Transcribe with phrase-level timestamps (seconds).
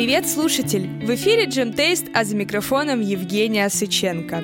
[0.00, 0.88] Привет, слушатель!
[1.04, 4.42] В эфире Джем Тейст, а за микрофоном Евгения Сыченко.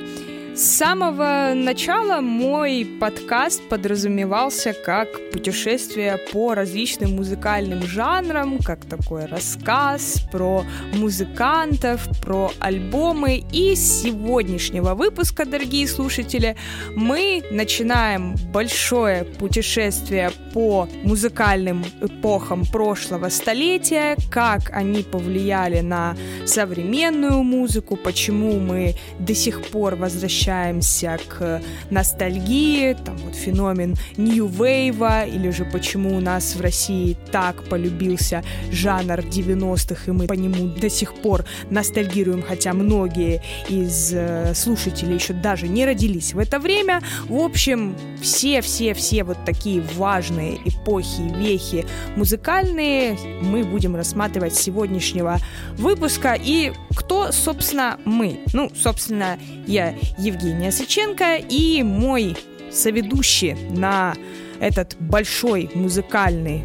[0.56, 10.26] С самого начала мой подкаст подразумевался как путешествие по различным музыкальным жанрам, как такой рассказ
[10.32, 10.64] про
[10.94, 13.44] музыкантов, про альбомы.
[13.52, 16.56] И с сегодняшнего выпуска, дорогие слушатели,
[16.94, 27.96] мы начинаем большое путешествие по музыкальным эпохам прошлого столетия, как они повлияли на современную музыку,
[27.96, 31.60] почему мы до сих пор возвращаемся возвращаемся к
[31.90, 38.44] ностальгии, там вот феномен New Wave, или же почему у нас в России так полюбился
[38.70, 45.14] жанр 90-х, и мы по нему до сих пор ностальгируем, хотя многие из э, слушателей
[45.16, 47.02] еще даже не родились в это время.
[47.28, 55.38] В общем, все-все-все вот такие важные эпохи, вехи музыкальные мы будем рассматривать сегодняшнего
[55.76, 56.38] выпуска.
[56.40, 58.40] И кто, собственно, мы?
[58.52, 62.36] Ну, собственно, я Евгения Евгения Сыченко и мой
[62.70, 64.14] соведущий на
[64.60, 66.62] этот большой музыкальный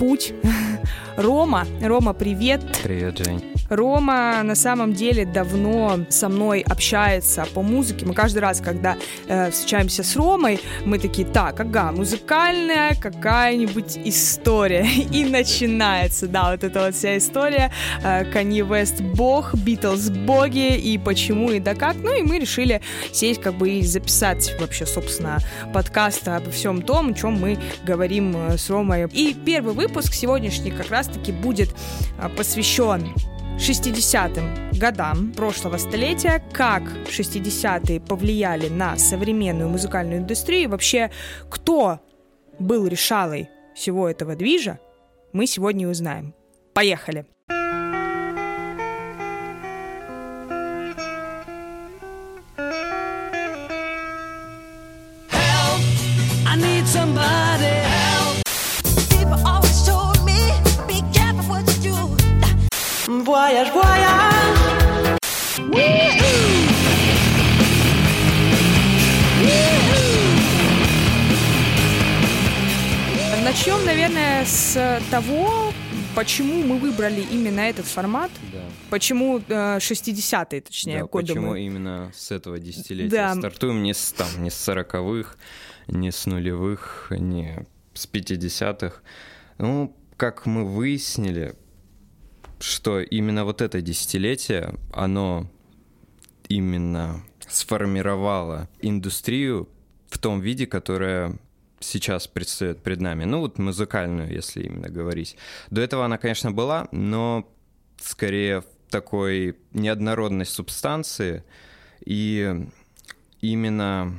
[0.00, 0.34] путь
[1.16, 1.64] Рома.
[1.80, 2.60] Рома, привет.
[2.82, 3.57] Привет, Жень.
[3.68, 8.06] Рома на самом деле давно со мной общается по музыке.
[8.06, 14.86] Мы каждый раз, когда э, встречаемся с Ромой, мы такие, так, ага, музыкальная какая-нибудь история.
[15.12, 17.70] И начинается, да, вот эта вот вся история.
[18.02, 21.96] Э, Kanye West бог, Битлз боги, и почему, и да как.
[21.96, 22.80] Ну и мы решили
[23.12, 25.38] сесть как бы и записать вообще, собственно,
[25.72, 29.08] подкаст обо всем том, о чем мы говорим э, с Ромой.
[29.12, 31.70] И первый выпуск сегодняшний как раз-таки будет
[32.18, 33.12] э, посвящен
[33.58, 41.10] 60-м годам прошлого столетия, как 60-е повлияли на современную музыкальную индустрию и вообще
[41.50, 42.00] кто
[42.58, 44.78] был решалой всего этого движа,
[45.32, 46.34] мы сегодня узнаем.
[46.72, 47.26] Поехали!
[73.58, 75.72] Начнем, наверное, с того,
[76.14, 78.30] почему мы выбрали именно этот формат.
[78.52, 78.62] Да.
[78.88, 81.66] Почему э, 60-е, точнее, да, годы почему мы...
[81.66, 83.34] именно с этого десятилетия Да.
[83.34, 85.36] стартуем не с там, не с сороковых,
[85.88, 89.00] не с нулевых, не с 50-х.
[89.58, 91.56] Ну, как мы выяснили,
[92.60, 95.50] что именно вот это десятилетие, оно
[96.48, 99.68] именно сформировало индустрию
[100.08, 101.36] в том виде, которая
[101.80, 103.24] сейчас предстает пред нами.
[103.24, 105.36] Ну, вот музыкальную, если именно говорить.
[105.70, 107.48] До этого она, конечно, была, но
[108.00, 111.44] скорее в такой неоднородной субстанции.
[112.04, 112.66] И
[113.40, 114.18] именно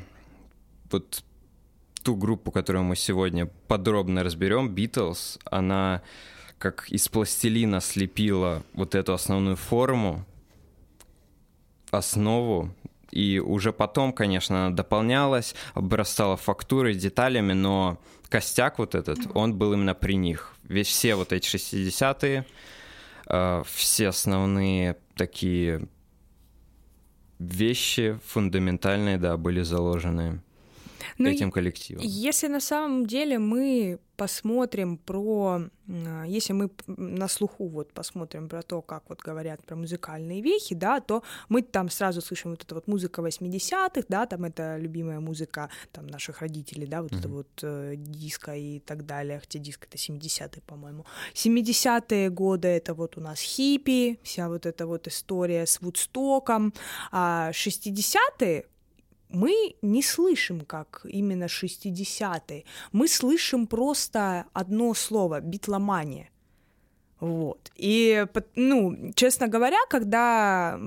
[0.91, 1.23] вот
[2.03, 6.01] ту группу, которую мы сегодня подробно разберем, Beatles, она
[6.57, 10.25] как из пластилина слепила вот эту основную форму,
[11.89, 12.73] основу,
[13.11, 17.99] и уже потом, конечно, она дополнялась, обрастала фактурой, деталями, но
[18.29, 20.53] костяк вот этот, он был именно при них.
[20.63, 22.45] Весь все вот эти 60-е,
[23.27, 25.87] э, все основные такие
[27.39, 30.41] вещи фундаментальные, да, были заложены
[31.17, 32.03] Ну, этим коллективом.
[32.03, 35.61] Если на самом деле мы посмотрим про,
[36.27, 40.99] если мы на слуху вот посмотрим про то, как вот говорят про музыкальные вехи, да,
[40.99, 45.69] то мы там сразу слышим вот эту вот музыка 80-х, да, там это любимая музыка
[45.93, 47.37] там наших родителей, да, вот это Мгм.
[47.37, 51.05] вот э, диско и так далее, хотя диско это 70-е, по-моему.
[51.33, 56.73] 70-е годы это вот у нас хиппи, вся вот эта вот история с Вудстоком,
[57.11, 58.65] а 60-е
[59.29, 62.63] мы не слышим, как именно 60-е.
[62.91, 66.29] Мы слышим просто одно слово— битломания.
[67.19, 67.69] Вот.
[67.75, 70.79] И, ну, честно говоря, когда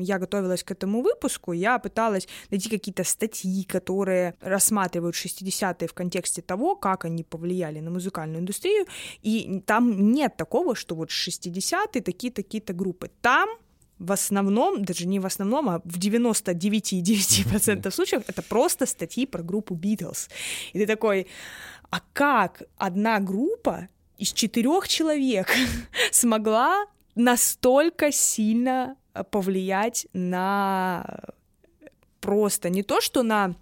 [0.00, 6.42] я готовилась к этому выпуску, я пыталась найти какие-то статьи, которые рассматривают 60-е в контексте
[6.42, 8.86] того, как они повлияли на музыкальную индустрию,
[9.22, 13.08] и там нет такого, что вот 60-е такие-такие-то группы.
[13.20, 13.48] Там
[13.98, 19.74] в основном, даже не в основном, а в 99,9% случаев это просто статьи про группу
[19.74, 20.28] Beatles.
[20.72, 21.26] И ты такой,
[21.90, 23.88] а как одна группа
[24.18, 25.48] из четырех человек
[26.10, 31.20] смогла настолько сильно э, повлиять на
[32.20, 33.54] просто не то, что на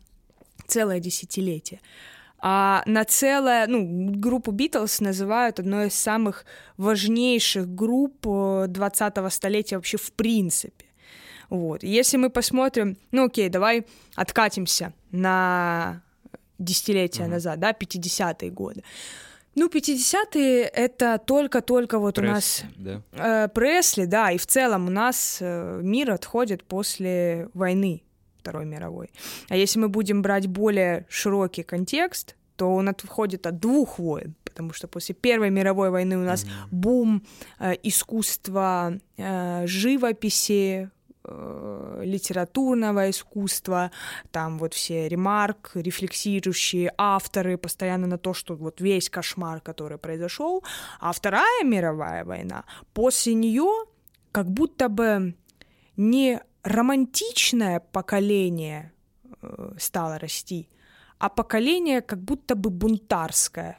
[0.67, 1.81] целое десятилетие,
[2.47, 3.87] а на целое, ну,
[4.17, 6.45] группу Битлз называют одной из самых
[6.77, 10.85] важнейших групп 20-го столетия вообще в принципе.
[11.49, 11.83] Вот.
[11.83, 16.03] Если мы посмотрим, ну окей, давай откатимся на
[16.59, 17.29] десятилетия mm-hmm.
[17.29, 18.85] назад, да, 50-е годы.
[19.55, 23.03] Ну, 50-е это только-только вот Пресли, у нас да.
[23.13, 28.04] Э, Пресли, да, и в целом у нас э, мир отходит после войны
[28.45, 29.11] Второй мировой.
[29.49, 34.73] А если мы будем брать более широкий контекст, то он отходит от двух войн, потому
[34.73, 36.69] что после Первой мировой войны у нас mm-hmm.
[36.71, 37.23] бум
[37.59, 40.91] э, искусства э, живописи,
[41.27, 43.91] Э, литературного искусства,
[44.31, 50.63] там вот все ремарк, рефлексирующие авторы постоянно на то, что вот весь кошмар, который произошел,
[51.01, 53.87] а Вторая мировая война, после нее
[54.33, 55.35] как будто бы
[55.97, 58.93] не романтичное поколение
[59.43, 60.69] э, стало расти,
[61.19, 63.79] а поколение как будто бы бунтарское,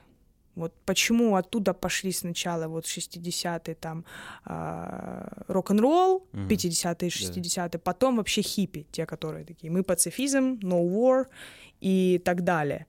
[0.56, 4.06] вот почему оттуда пошли сначала вот 60-е там
[4.46, 6.48] э, рок-н-ролл, mm-hmm.
[6.48, 7.78] 50-е, 60-е, yeah.
[7.78, 11.26] потом вообще хиппи, те, которые такие, мы пацифизм, no war
[11.82, 12.86] и так далее.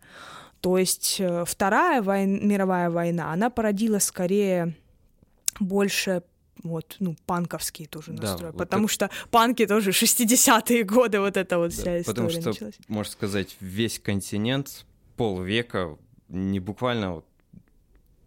[0.60, 4.74] То есть э, Вторая войн, мировая война, она породила скорее
[5.60, 6.22] больше
[6.62, 8.94] вот, ну, панковские тоже да, настрой, вот потому это...
[8.94, 12.74] что панки тоже 60-е годы, вот это вот да, вся история потому что, началась.
[12.88, 14.86] можно сказать, весь континент
[15.16, 15.96] полвека
[16.28, 17.26] не буквально вот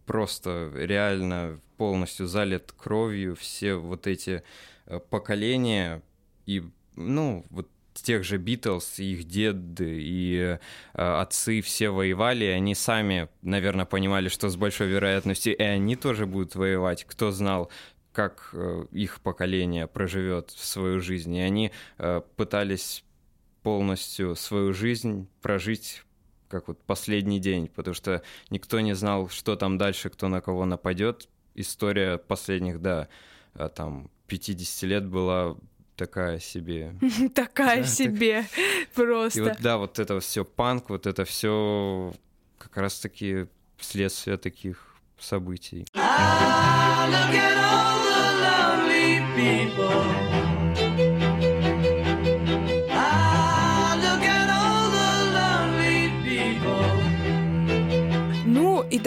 [0.05, 4.43] просто реально полностью залит кровью все вот эти
[4.85, 6.01] э, поколения
[6.45, 6.63] и,
[6.95, 7.69] ну, вот
[8.01, 10.57] тех же Битлз, их деды и э,
[10.93, 16.55] отцы все воевали, они сами, наверное, понимали, что с большой вероятностью и они тоже будут
[16.55, 17.03] воевать.
[17.03, 17.69] Кто знал,
[18.11, 21.33] как э, их поколение проживет свою жизнь.
[21.35, 23.03] И они э, пытались
[23.63, 26.03] полностью свою жизнь прожить
[26.47, 30.65] как вот последний день, потому что никто не знал, что там дальше, кто на кого
[30.65, 31.29] нападет.
[31.53, 33.07] История последних, да,
[33.53, 35.55] а, там 50 лет была
[35.95, 36.95] такая себе.
[37.35, 38.45] Такая себе,
[38.95, 39.39] просто.
[39.39, 42.13] И вот, да, вот это все панк, вот это все
[42.57, 43.47] как раз-таки
[43.79, 45.85] следствие таких событий.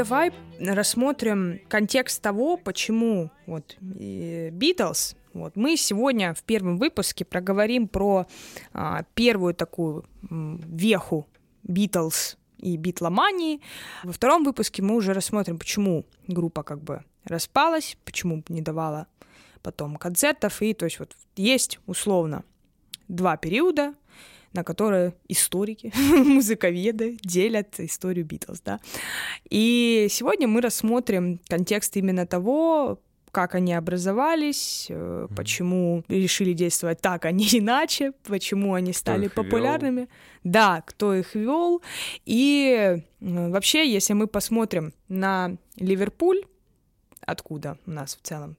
[0.02, 5.14] Давай рассмотрим контекст того, почему вот Битлз.
[5.32, 8.26] Вот мы сегодня в первом выпуске проговорим про
[8.72, 11.28] а, первую такую веху
[11.62, 13.60] Битлз и битломании.
[14.02, 19.06] Во втором выпуске мы уже рассмотрим, почему группа как бы распалась, почему не давала
[19.62, 20.62] потом концертов.
[20.62, 22.43] И то есть вот есть условно
[23.06, 23.94] два периода,
[24.52, 28.81] на которые историки, музыковеды делят историю Битлз, да.
[29.49, 33.00] И сегодня мы рассмотрим контекст именно того,
[33.32, 35.34] как они образовались, mm-hmm.
[35.34, 40.00] почему решили действовать так, а не иначе, почему они стали кто популярными.
[40.00, 40.08] Вел?
[40.44, 41.82] Да, кто их вел.
[42.26, 46.43] И вообще, если мы посмотрим на Ливерпуль,
[47.20, 48.56] откуда у нас в целом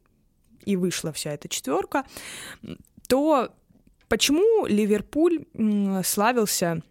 [0.66, 2.06] и вышла вся эта четверка,
[3.08, 3.54] то
[4.14, 5.44] Почему Ливерпуль
[6.04, 6.84] славился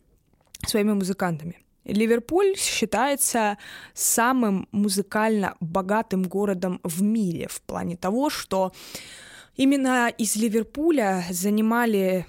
[0.67, 1.55] своими музыкантами?
[1.85, 3.59] Ливерпуль считается
[3.95, 8.73] самым музыкально богатым городом в мире в плане того, что
[9.55, 12.27] именно из Ливерпуля занимали,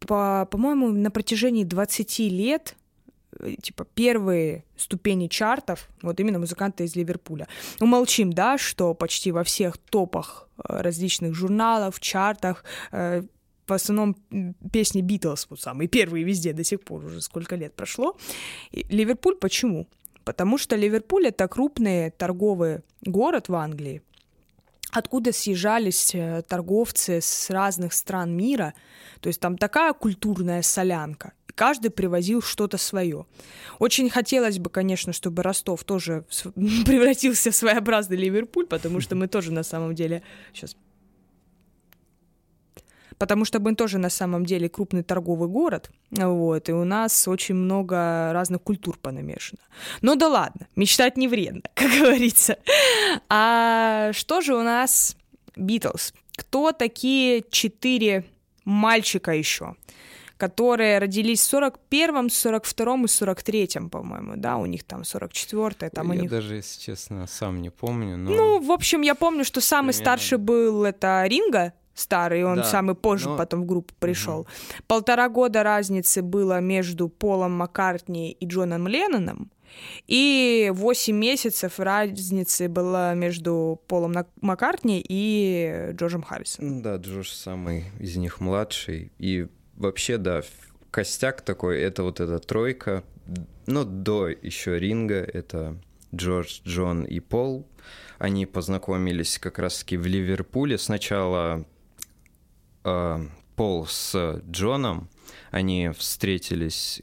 [0.00, 2.76] по, по-моему, на протяжении 20 лет
[3.40, 7.48] э, типа первые ступени чартов, вот именно музыканты из Ливерпуля.
[7.80, 12.62] Умолчим, да, что почти во всех топах э, различных журналов, чартах
[12.92, 13.22] э,
[13.68, 14.16] в основном
[14.72, 18.16] песни Битлз, вот самые первые везде до сих пор, уже сколько лет прошло.
[18.70, 19.86] И Ливерпуль почему?
[20.24, 24.02] Потому что Ливерпуль— это крупный торговый город в Англии,
[24.90, 28.74] откуда съезжались э, торговцы с разных стран мира.
[29.20, 31.32] То есть там такая культурная солянка.
[31.48, 33.24] И каждый привозил что-то свое.
[33.78, 39.52] Очень хотелось бы, конечно, чтобы Ростов тоже превратился в своеобразный Ливерпуль, потому что мы тоже
[39.52, 40.22] на самом деле
[40.52, 40.76] сейчас
[43.18, 47.54] потому что мы тоже на самом деле крупный торговый город, вот, и у нас очень
[47.54, 49.60] много разных культур понамешано.
[50.00, 52.58] Ну да ладно, мечтать не вредно, как говорится.
[53.28, 55.16] А что же у нас
[55.56, 56.14] Битлз?
[56.36, 58.24] Кто такие четыре
[58.64, 59.74] мальчика еще?
[60.38, 66.18] которые родились в 41-м, 42-м и 43-м, по-моему, да, у них там 44-е, там я
[66.18, 66.30] у них...
[66.30, 68.30] даже, если честно, сам не помню, но...
[68.30, 70.04] Ну, в общем, я помню, что самый Примерно...
[70.04, 73.36] старший был это Ринга, старый, он да, самый позже но...
[73.36, 74.40] потом в группу пришел.
[74.40, 74.48] Угу.
[74.86, 79.50] Полтора года разницы было между Полом Маккартни и Джоном Ленноном,
[80.06, 86.82] И 8 месяцев разницы было между Полом Маккартни и Джорджем Харрисоном.
[86.82, 89.12] Да, Джордж самый из них младший.
[89.18, 90.42] И вообще, да,
[90.90, 93.04] костяк такой, это вот эта тройка.
[93.66, 95.76] Ну, до еще ринга, это
[96.14, 97.66] Джордж, Джон и Пол.
[98.18, 100.78] Они познакомились как раз-таки в Ливерпуле.
[100.78, 101.64] Сначала
[102.88, 103.26] э,
[103.56, 105.08] Пол с Джоном,
[105.50, 107.02] они встретились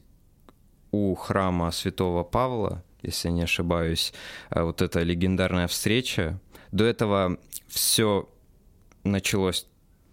[0.92, 4.14] у храма святого Павла, если не ошибаюсь,
[4.50, 6.40] э, вот эта легендарная встреча.
[6.72, 7.38] До этого
[7.68, 8.30] все
[9.04, 9.68] началось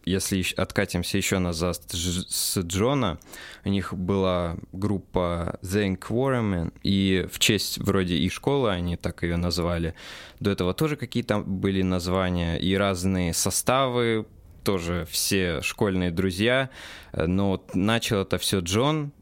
[0.04, 3.18] если откатимся еще назад с Джона,
[3.64, 9.36] у них была группа The Inquirement, и в честь вроде и школы они так ее
[9.36, 9.94] назвали.
[10.40, 14.26] До этого тоже какие-то были названия и разные составы,
[14.64, 16.70] тоже все школьные друзья,
[17.12, 19.12] но вот начал это все Джон,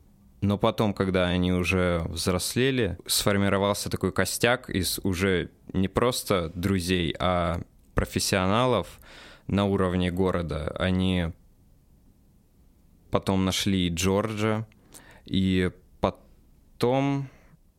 [0.41, 7.61] но потом, когда они уже взрослели, сформировался такой костяк из уже не просто друзей, а
[7.95, 9.01] профессионалов
[9.47, 10.75] на уровне города.
[10.79, 11.33] Они
[13.11, 14.67] потом нашли Джорджа,
[15.27, 15.71] и
[16.01, 17.29] потом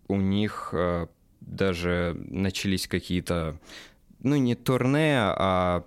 [0.08, 1.08] у них э,
[1.39, 3.58] даже начались какие-то,
[4.20, 5.86] ну не турне, а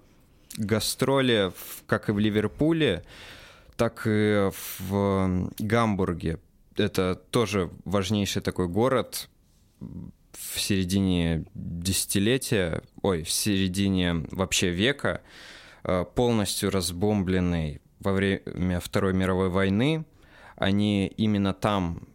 [0.56, 1.52] гастроли,
[1.86, 3.04] как и в Ливерпуле,
[3.76, 6.38] так и в Гамбурге
[6.76, 9.28] это тоже важнейший такой город
[9.80, 15.22] в середине десятилетия, ой, в середине вообще века,
[15.84, 20.04] э, полностью разбомбленный во время Второй мировой войны.
[20.56, 22.08] Они именно там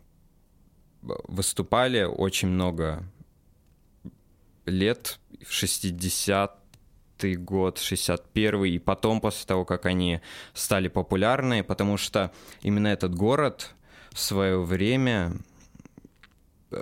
[1.01, 3.03] выступали очень много
[4.65, 6.58] лет, в 60-й
[7.25, 10.21] год, 61-й, и потом, после того, как они
[10.53, 13.73] стали популярны, потому что именно этот город
[14.11, 15.33] в свое время
[16.71, 16.81] э,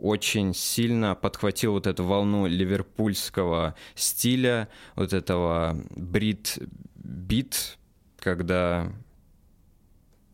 [0.00, 7.78] очень сильно подхватил вот эту волну ливерпульского стиля, вот этого брит-бит,
[8.18, 8.92] когда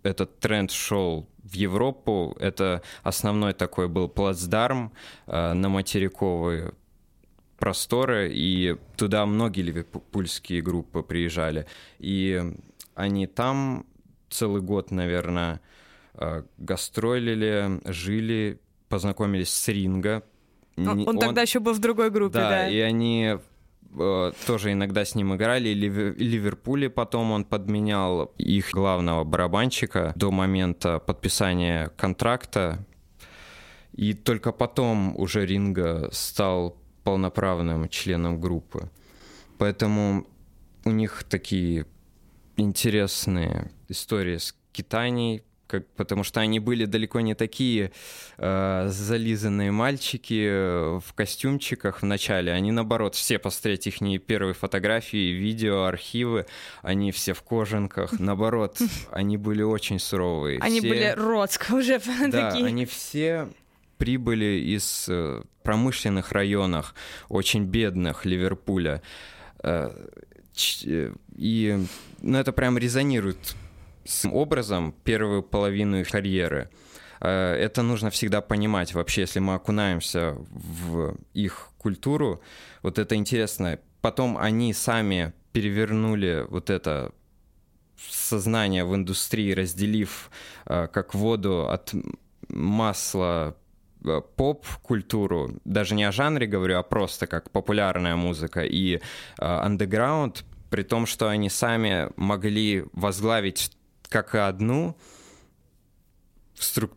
[0.02, 2.36] этот тренд шел в Европу.
[2.40, 4.92] Это основной такой был плацдарм
[5.26, 6.72] э, на материковые
[7.62, 11.66] просторы, и туда многие ливерпульские группы приезжали.
[12.00, 12.42] И
[12.96, 13.86] они там
[14.28, 15.60] целый год, наверное,
[16.14, 20.22] Э, гастролили, жили, познакомились с Ринго.
[20.76, 22.50] Он, он тогда еще был в другой группе, да.
[22.50, 23.38] Да, и они
[23.98, 25.70] э, тоже иногда с ним играли.
[25.70, 32.84] Ливер, Ливерпуле потом он подменял их главного барабанщика до момента подписания контракта.
[33.92, 38.90] И только потом уже Ринга стал полноправным членом группы.
[39.58, 40.26] Поэтому
[40.84, 41.86] у них такие
[42.56, 45.42] интересные истории с Китанией,
[45.72, 47.92] как, потому что они были далеко не такие
[48.36, 52.52] э, зализанные мальчики э, в костюмчиках в начале.
[52.52, 56.46] Они, наоборот, все посмотреть их первые фотографии, видео, архивы,
[56.82, 58.12] они все в кожанках.
[58.20, 58.78] Наоборот,
[59.10, 60.58] они были очень суровые.
[60.60, 60.88] Они все...
[60.88, 62.66] были родско уже да, такие.
[62.66, 63.48] они все
[63.96, 66.94] прибыли из э, промышленных районов,
[67.28, 69.02] очень бедных Ливерпуля.
[69.62, 69.90] Э,
[71.36, 71.78] и
[72.20, 73.54] ну, это прям резонирует
[74.04, 76.70] с образом первую половину их карьеры.
[77.20, 82.42] Э, это нужно всегда понимать вообще, если мы окунаемся в их культуру.
[82.82, 83.78] Вот это интересно.
[84.00, 87.12] Потом они сами перевернули вот это
[87.96, 90.30] сознание в индустрии, разделив
[90.66, 91.92] э, как воду от
[92.48, 93.61] масла э,
[94.36, 99.00] поп-культуру, даже не о жанре говорю, а просто как популярная музыка и
[99.38, 103.76] андеграунд, при том, что они сами могли возглавить
[104.08, 104.96] как одну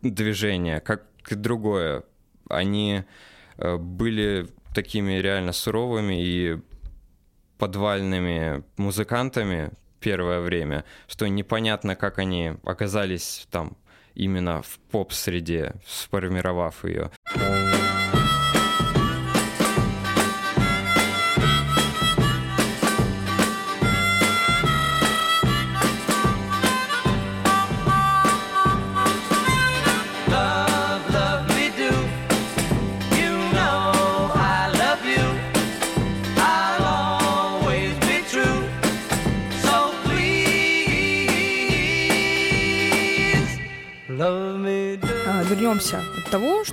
[0.02, 2.04] движение, как другое.
[2.48, 3.04] Они
[3.56, 6.58] э, были такими реально суровыми и
[7.58, 13.76] подвальными музыкантами первое время, что непонятно, как они оказались там
[14.16, 17.10] именно в поп-среде, сформировав ее.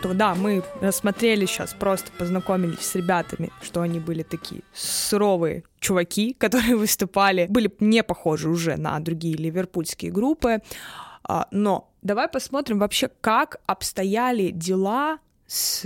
[0.04, 6.34] Что да, мы рассмотрели сейчас, просто познакомились с ребятами, что они были такие суровые чуваки,
[6.38, 10.62] которые выступали, были не похожи уже на другие ливерпульские группы.
[11.24, 15.84] А, но давай посмотрим вообще, как обстояли дела с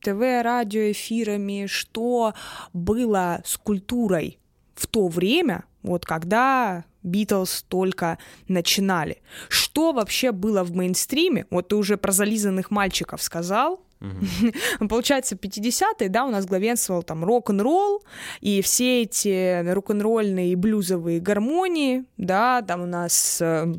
[0.00, 2.32] ТВ, радиоэфирами, что
[2.72, 4.38] было с культурой
[4.76, 9.22] в то время, вот когда Битлз только начинали.
[9.48, 11.46] Что вообще было в мейнстриме?
[11.50, 14.88] Вот ты уже про зализанных мальчиков сказал, Uh-huh.
[14.88, 18.04] Получается, 50-е, да, у нас главенствовал там рок-н-ролл,
[18.42, 23.72] и все эти рок-н-ролльные и блюзовые гармонии, да, там у нас э,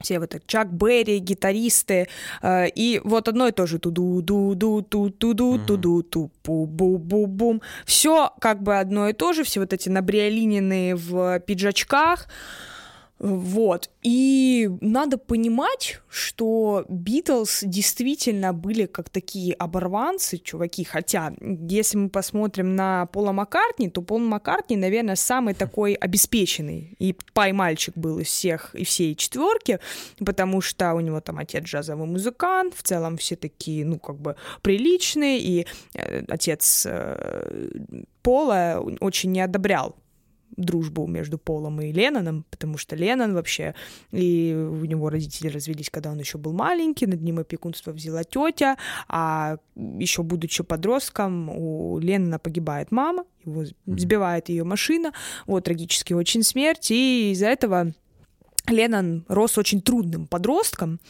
[0.00, 2.08] все вот это Чак Берри, гитаристы,
[2.42, 6.66] э, и вот одно и то же туду ду ду ту туду туду ту пу
[6.66, 11.40] бу бу бум все как бы одно и то же, все вот эти набриолиненные в
[11.40, 12.28] пиджачках,
[13.20, 13.90] вот.
[14.02, 20.84] И надо понимать, что Битлз действительно были как такие оборванцы, чуваки.
[20.84, 26.96] Хотя, если мы посмотрим на Пола Маккартни, то Пол Маккартни, наверное, самый такой обеспеченный.
[26.98, 29.80] И пай-мальчик был из всех и всей четверки,
[30.24, 34.36] потому что у него там отец джазовый музыкант, в целом все такие, ну, как бы
[34.62, 37.68] приличные, и э, отец э,
[38.22, 39.94] Пола очень не одобрял
[40.56, 43.74] дружбу между Полом и Ленноном, потому что Леннон вообще,
[44.10, 48.76] и у него родители развелись, когда он еще был маленький, над ним опекунство взяла тетя,
[49.08, 55.12] а еще будучи подростком, у Леннона погибает мама, его сбивает ее машина,
[55.46, 57.92] вот, трагически очень смерть, и из-за этого
[58.66, 61.00] Леннон рос очень трудным подростком,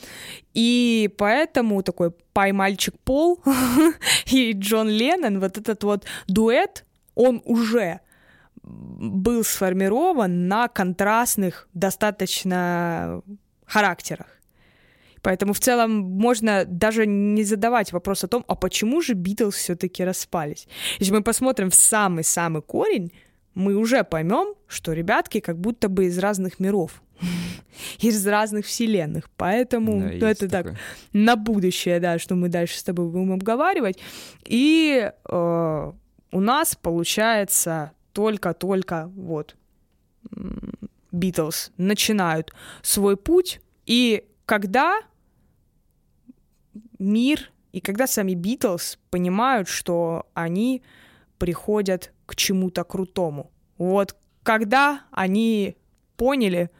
[0.55, 3.43] и поэтому такой пай-мальчик Пол
[4.27, 8.01] и Джон Леннон, вот этот вот дуэт, он уже
[9.01, 13.23] был сформирован на контрастных достаточно
[13.67, 14.27] характерах.
[15.23, 20.05] Поэтому в целом можно даже не задавать вопрос о том, а почему же Битлз все-таки
[20.05, 20.67] распались.
[20.99, 23.13] Если мы посмотрим в самый-самый корень,
[23.55, 27.03] мы уже поймем, что ребятки как будто бы из разных миров,
[27.99, 29.29] из разных вселенных.
[29.37, 30.73] Поэтому да, ну, это такое.
[30.73, 30.81] так
[31.13, 33.99] на будущее, да, что мы дальше с тобой будем обговаривать.
[34.47, 35.93] И э,
[36.33, 39.57] у нас получается только-только вот
[41.13, 45.01] Битлз начинают свой путь, и когда
[46.99, 50.83] мир и когда сами Битлз понимают, что они
[51.39, 53.51] приходят к чему-то крутому.
[53.79, 55.77] Вот когда они
[56.17, 56.71] поняли,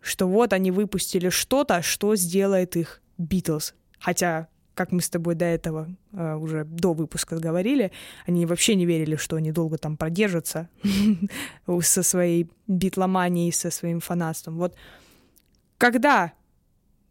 [0.00, 3.74] что вот они выпустили что-то, что сделает их Битлз.
[3.98, 7.92] Хотя как мы с тобой до этого э, уже до выпуска говорили,
[8.26, 10.68] они вообще не верили, что они долго там продержатся
[11.82, 14.56] со своей битломанией, со своим фанатством.
[14.56, 14.74] Вот
[15.78, 16.32] когда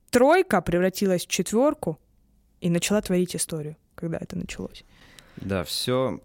[0.09, 1.99] тройка превратилась в четверку
[2.61, 4.83] и начала творить историю, когда это началось.
[5.37, 6.19] Да, все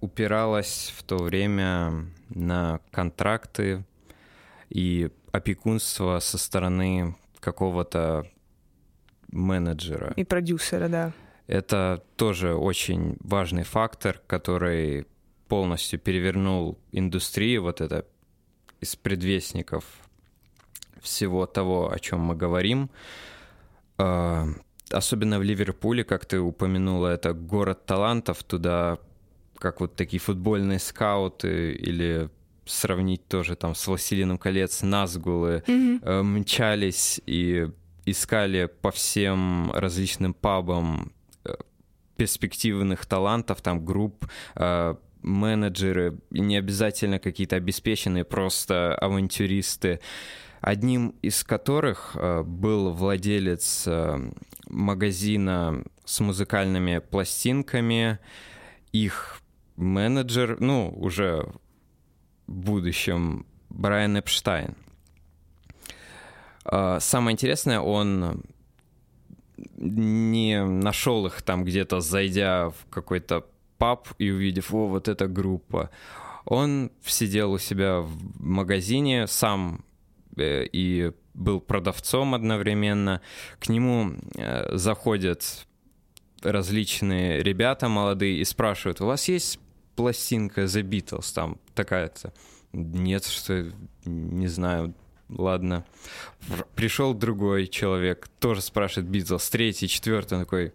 [0.00, 3.84] упиралось в то время на контракты
[4.68, 8.26] и опекунство со стороны какого-то
[9.28, 10.12] менеджера.
[10.16, 11.12] И продюсера, да.
[11.46, 15.06] Это тоже очень важный фактор, который
[15.48, 18.04] полностью перевернул индустрию, вот это
[18.80, 19.84] из предвестников
[21.00, 22.90] всего того, о чем мы говорим.
[23.96, 24.46] А,
[24.90, 28.98] особенно в Ливерпуле, как ты упомянула, это город талантов, туда
[29.56, 32.30] как вот такие футбольные скауты или
[32.64, 36.22] сравнить тоже там с «Властелином колец» Назгулы mm-hmm.
[36.22, 37.70] мчались и
[38.10, 41.12] искали по всем различным пабам
[41.44, 41.54] э,
[42.16, 50.00] перспективных талантов, там групп, э, менеджеры, не обязательно какие-то обеспеченные, просто авантюристы,
[50.60, 53.88] одним из которых э, был владелец
[54.68, 58.18] магазина с музыкальными пластинками,
[58.92, 59.40] их
[59.76, 61.52] менеджер, ну, уже
[62.46, 64.74] в будущем Брайан Эпштайн.
[66.70, 68.42] А, самое интересное, он
[69.76, 73.46] не нашел их там где-то, зайдя в какой-то
[73.78, 75.90] паб и увидев, о, вот эта группа.
[76.44, 79.84] Он сидел у себя в магазине, сам
[80.36, 83.20] э, и был продавцом одновременно.
[83.58, 85.66] К нему э, заходят
[86.42, 89.58] различные ребята молодые и спрашивают, у вас есть
[89.96, 92.32] пластинка The Beatles там такая-то?
[92.72, 93.72] Нет, что
[94.04, 94.94] не знаю,
[95.28, 95.84] ладно.
[96.74, 100.72] Пришел другой человек, тоже спрашивает Битлз, третий, четвертый, он такой,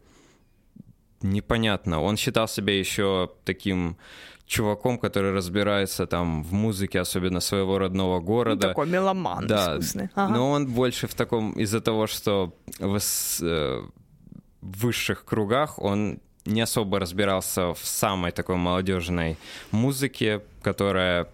[1.22, 2.02] непонятно.
[2.02, 3.98] Он считал себя еще таким
[4.46, 8.68] чуваком, который разбирается там в музыке, особенно своего родного города.
[8.68, 9.80] Ну, такой меломан да,
[10.16, 10.34] Ага.
[10.34, 12.98] Но он больше в таком, из-за того, что в,
[13.42, 13.84] э,
[14.62, 19.38] в высших кругах он не особо разбирался в самой такой молодежной
[19.72, 21.28] музыке, которая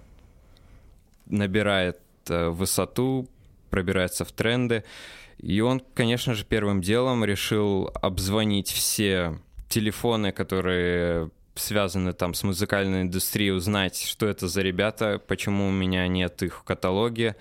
[1.25, 3.27] набирает Э, высоту,
[3.69, 4.84] пробирается в тренды.
[5.38, 13.01] И он, конечно же, первым делом решил обзвонить все телефоны, которые связаны там с музыкальной
[13.03, 17.36] индустрией, узнать, что это за ребята, почему у меня нет их в каталоге.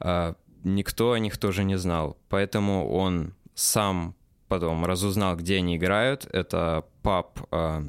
[0.00, 2.16] А, никто о них тоже не знал.
[2.28, 4.14] Поэтому он сам
[4.48, 6.26] потом разузнал, где они играют.
[6.32, 7.84] Это паб, а,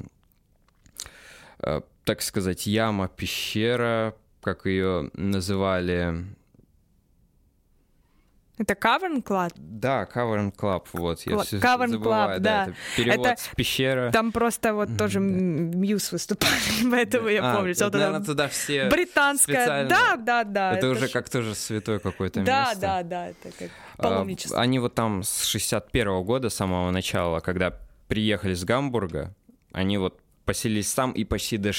[2.04, 4.14] так сказать, яма, пещера,
[4.46, 6.24] как ее называли
[8.58, 9.50] это Cavern Club?
[9.56, 11.20] Да, Cavern Club, вот.
[11.26, 12.62] Я все Cavern забываю, Club, да.
[12.62, 14.12] Это перевод это, с пещера.
[14.12, 16.54] Там просто вот тоже Мьюз выступали,
[16.90, 17.74] поэтому я а, помню.
[17.78, 20.74] Вот наверное, туда все Британская, да, да, да.
[20.74, 22.80] Это, уже как тоже святой какой-то да, место.
[22.80, 24.60] Да, да, да, это как а, паломничество.
[24.60, 29.34] Они вот там с 61 -го года, с самого начала, когда приехали с Гамбурга,
[29.72, 31.72] они вот поселились там и почти до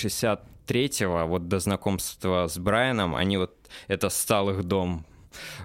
[0.67, 3.55] 63-го, вот до знакомства с Брайаном, они вот,
[3.87, 5.05] это стал их дом,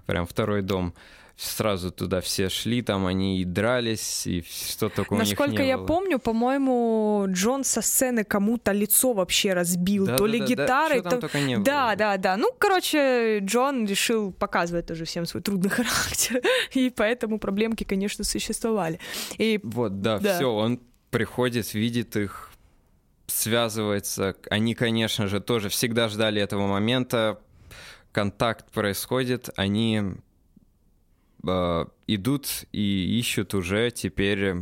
[0.06, 0.94] прям второй дом
[1.36, 5.86] сразу туда все шли, там они и дрались, и что такое Насколько я было.
[5.86, 11.00] помню, по-моему, Джон со сцены кому-то лицо вообще разбил, да, то да, ли да, гитарой,
[11.00, 11.40] да, то...
[11.40, 11.96] не да, было.
[11.96, 12.36] да, да.
[12.36, 16.42] Ну, короче, Джон решил показывать тоже всем свой трудный характер,
[16.74, 19.00] и поэтому проблемки, конечно, существовали.
[19.38, 19.58] И...
[19.62, 20.36] Вот, да, да.
[20.36, 22.51] все, он приходит, видит их,
[23.32, 24.36] связывается.
[24.50, 27.40] Они, конечно же, тоже всегда ждали этого момента,
[28.12, 30.02] контакт происходит, они
[31.46, 34.56] э, идут и ищут уже теперь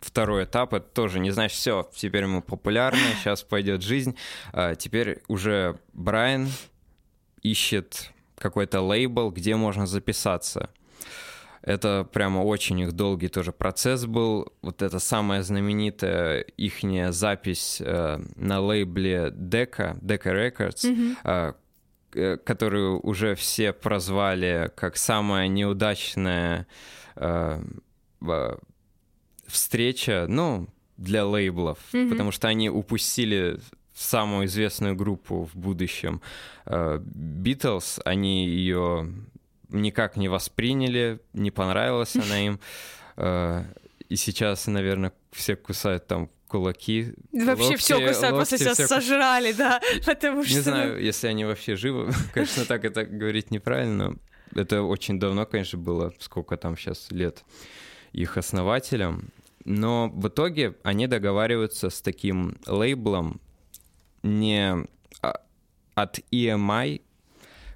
[0.00, 0.74] второй этап.
[0.74, 4.16] Это тоже не значит, все, теперь мы популярны, сейчас пойдет жизнь.
[4.52, 6.48] А теперь уже Брайан
[7.42, 10.70] ищет какой-то лейбл, где можно записаться.
[11.64, 14.52] Это прямо очень их долгий тоже процесс был.
[14.62, 21.16] Вот это самая знаменитая ихняя запись э, на лейбле Decca, Decca Records, mm-hmm.
[21.24, 21.52] э,
[22.14, 26.68] Э, которую уже все прозвали как самая неудачная
[27.16, 27.60] э,
[29.46, 32.10] встреча, ну, для лейблов, mm-hmm.
[32.10, 33.58] потому что они упустили
[33.94, 36.20] самую известную группу в будущем
[36.66, 39.12] Битлз, э, они ее
[39.80, 42.60] никак не восприняли, не понравилась она им,
[43.16, 43.64] э,
[44.08, 47.14] и сейчас, наверное, все кусают там кулаки.
[47.32, 48.86] Вообще локти, все кусают, просто себя все...
[48.86, 49.80] сожрали, да.
[50.06, 50.54] Потому что...
[50.54, 52.12] Не знаю, если они вообще живы.
[52.34, 54.16] Конечно, так это говорить неправильно.
[54.54, 57.42] Это очень давно, конечно, было, сколько там сейчас лет
[58.12, 59.30] их основателям.
[59.64, 63.40] Но в итоге они договариваются с таким лейблом
[64.22, 64.86] не
[65.22, 65.40] а,
[65.96, 67.02] от EMI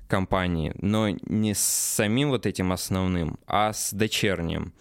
[0.09, 4.73] компании, но не с самим вот этим основным, а с дочерним.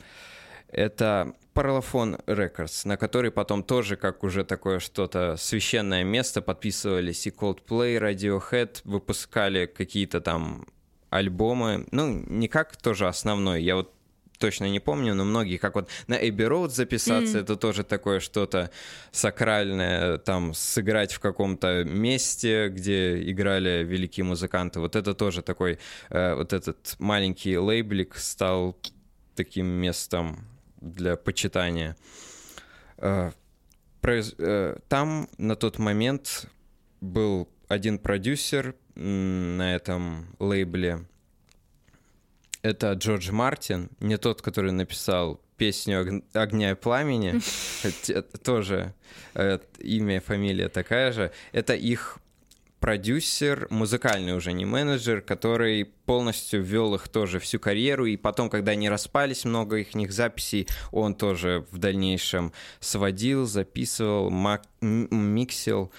[0.69, 7.29] Это Parlophone Records, на который потом тоже, как уже такое что-то священное место, подписывались и
[7.29, 10.67] Coldplay, Radiohead, выпускали какие-то там
[11.09, 11.87] альбомы.
[11.91, 13.63] Ну, не как тоже основной.
[13.63, 13.93] Я вот
[14.37, 17.41] точно не помню, но многие, как вот на Abbey Road записаться, mm.
[17.41, 18.71] это тоже такое что-то
[19.11, 24.79] сакральное, там, сыграть в каком-то месте, где играли великие музыканты.
[24.79, 28.77] Вот это тоже такой, э, вот этот маленький лейблик стал
[29.35, 30.45] таким местом
[30.81, 31.95] для почитания.
[32.97, 33.31] Э,
[34.03, 36.47] э, там на тот момент
[37.01, 41.05] был один продюсер на этом лейбле.
[42.61, 47.39] Это Джордж Мартин, не тот, который написал песню «Огня и пламени»,
[48.43, 48.93] тоже
[49.33, 51.31] э, имя и фамилия такая же.
[51.51, 52.19] Это их
[52.79, 58.73] продюсер, музыкальный уже не менеджер, который полностью ввел их тоже всю карьеру, и потом, когда
[58.73, 64.29] они распались, много их записей он тоже в дальнейшем сводил, записывал,
[64.81, 65.91] миксил.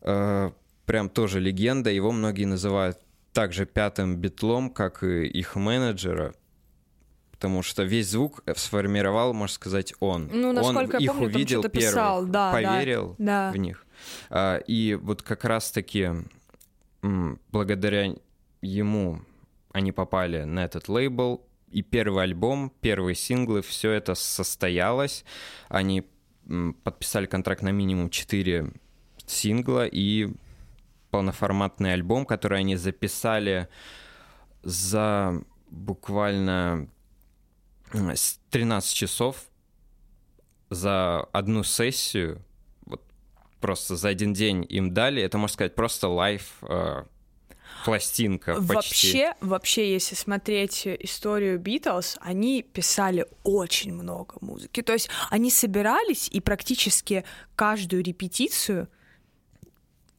[0.00, 0.50] Э,
[0.86, 2.98] прям тоже легенда, его многие называют
[3.32, 6.34] также пятым битлом, как и их менеджера,
[7.32, 10.28] потому что весь звук сформировал, можно сказать, он.
[10.32, 12.26] Ну, насколько он я их помню, увидел первых, писал.
[12.26, 13.86] Да, поверил да, в них.
[14.30, 16.10] А, и вот как раз-таки
[17.02, 18.14] благодаря
[18.60, 19.22] ему
[19.72, 25.24] они попали на этот лейбл, и первый альбом, первые синглы, все это состоялось.
[25.68, 26.06] Они
[26.84, 28.72] подписали контракт на минимум 4
[29.26, 30.32] сингла и
[31.12, 33.68] полноформатный альбом, который они записали
[34.62, 36.88] за буквально
[38.50, 39.36] 13 часов
[40.70, 42.42] за одну сессию
[43.60, 45.22] просто за один день им дали.
[45.22, 47.04] Это, можно сказать, просто лайф э,
[47.84, 48.74] пластинка почти.
[48.74, 54.82] Вообще, вообще, если смотреть историю Битлз, они писали очень много музыки.
[54.82, 58.88] То есть они собирались и практически каждую репетицию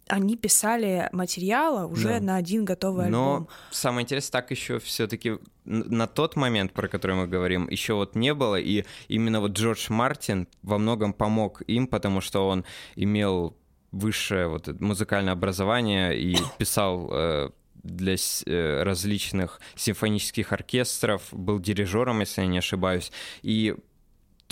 [0.08, 2.20] они писали материала уже да.
[2.20, 3.48] на один готовый Но альбом.
[3.72, 8.34] самое интересное, так еще все-таки на тот момент, про который мы говорим, еще вот не
[8.34, 13.56] было, и именно вот Джордж Мартин во многом помог им, потому что он имел
[13.92, 22.42] высшее вот музыкальное образование и писал э, для э, различных симфонических оркестров, был дирижером, если
[22.42, 23.12] я не ошибаюсь,
[23.42, 23.76] и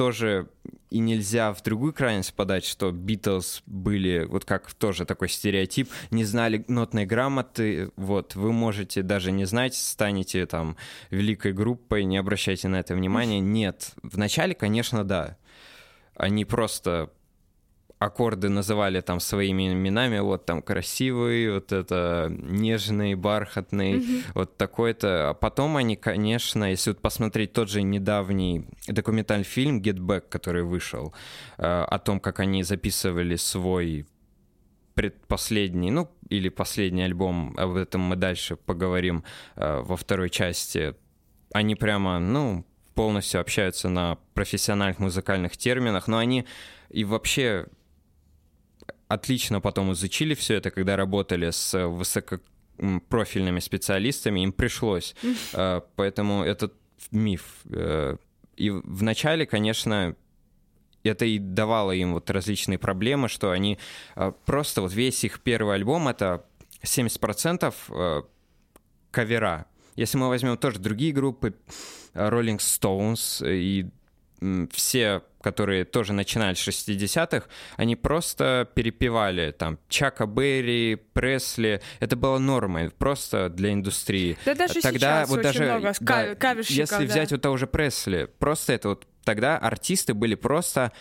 [0.01, 0.49] тоже
[0.89, 6.23] и нельзя в другую крайность подать, что Битлз были, вот как тоже такой стереотип, не
[6.23, 10.75] знали нотной грамоты, вот, вы можете даже не знать, станете там
[11.11, 13.39] великой группой, не обращайте на это внимания.
[13.39, 15.37] Нет, вначале, конечно, да.
[16.15, 17.11] Они просто
[18.01, 24.23] аккорды называли там своими именами, вот там красивый, вот это нежный, бархатный, mm-hmm.
[24.33, 25.29] вот такой-то.
[25.29, 30.63] А потом они, конечно, если вот посмотреть тот же недавний документальный фильм Get Back, который
[30.63, 31.13] вышел,
[31.59, 34.07] э, о том, как они записывали свой
[34.95, 39.23] предпоследний, ну, или последний альбом, об этом мы дальше поговорим
[39.55, 40.95] э, во второй части,
[41.53, 46.47] они прямо, ну, полностью общаются на профессиональных музыкальных терминах, но они
[46.89, 47.67] и вообще
[49.13, 55.15] отлично потом изучили все это, когда работали с высокопрофильными специалистами, им пришлось.
[55.53, 56.71] Э, поэтому это
[57.11, 57.43] миф.
[57.65, 58.17] Э,
[58.57, 60.15] и вначале, конечно,
[61.03, 63.77] это и давало им вот различные проблемы, что они
[64.15, 66.45] э, просто вот весь их первый альбом это
[66.83, 68.25] 70%
[69.11, 69.65] кавера.
[69.95, 71.53] Если мы возьмем тоже другие группы,
[72.13, 73.89] Rolling Stones и
[74.71, 81.81] все, которые тоже начинали с 60-х, они просто перепевали там Чака Берри, Пресли.
[81.99, 84.37] Это было нормой, просто для индустрии.
[84.45, 87.11] Да даже тогда сейчас вот очень даже много да, каверщиков, если да.
[87.13, 90.91] взять вот того же Пресли, просто это вот тогда артисты были просто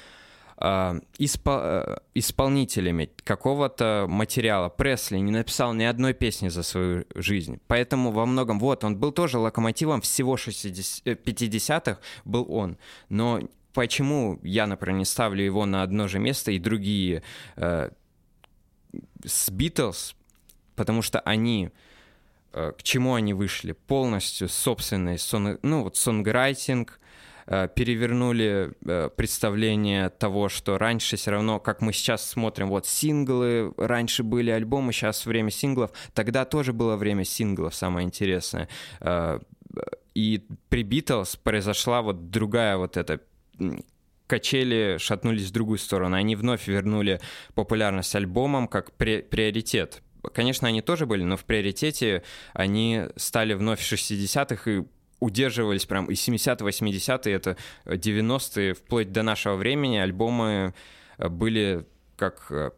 [0.60, 4.68] э, испол, э, исполнителями какого-то материала.
[4.68, 7.60] Пресли не написал ни одной песни за свою жизнь.
[7.66, 12.76] Поэтому во многом, вот, он был тоже локомотивом всего 60, 50-х, был он.
[13.08, 13.40] Но
[13.72, 17.22] почему я, например, не ставлю его на одно же место и другие
[17.56, 17.90] э,
[19.24, 20.14] с Битлз,
[20.76, 21.70] потому что они
[22.52, 23.72] э, к чему они вышли?
[23.72, 27.00] Полностью собственный сон, ну вот сонграйтинг, Э,
[27.74, 34.22] перевернули э, представление того, что раньше все равно, как мы сейчас смотрим, вот синглы, раньше
[34.22, 38.68] были альбомы, сейчас время синглов, тогда тоже было время синглов, самое интересное.
[39.00, 39.38] Э,
[40.14, 43.20] и при Битлз произошла вот другая вот эта
[44.26, 46.16] качели шатнулись в другую сторону.
[46.16, 47.20] Они вновь вернули
[47.54, 50.02] популярность альбомам как приоритет.
[50.32, 52.22] Конечно, они тоже были, но в приоритете
[52.52, 54.84] они стали вновь в 60-х и
[55.20, 60.74] удерживались прям и 70-е, 80-е, это 90-е, вплоть до нашего времени альбомы
[61.18, 62.70] э, были как э,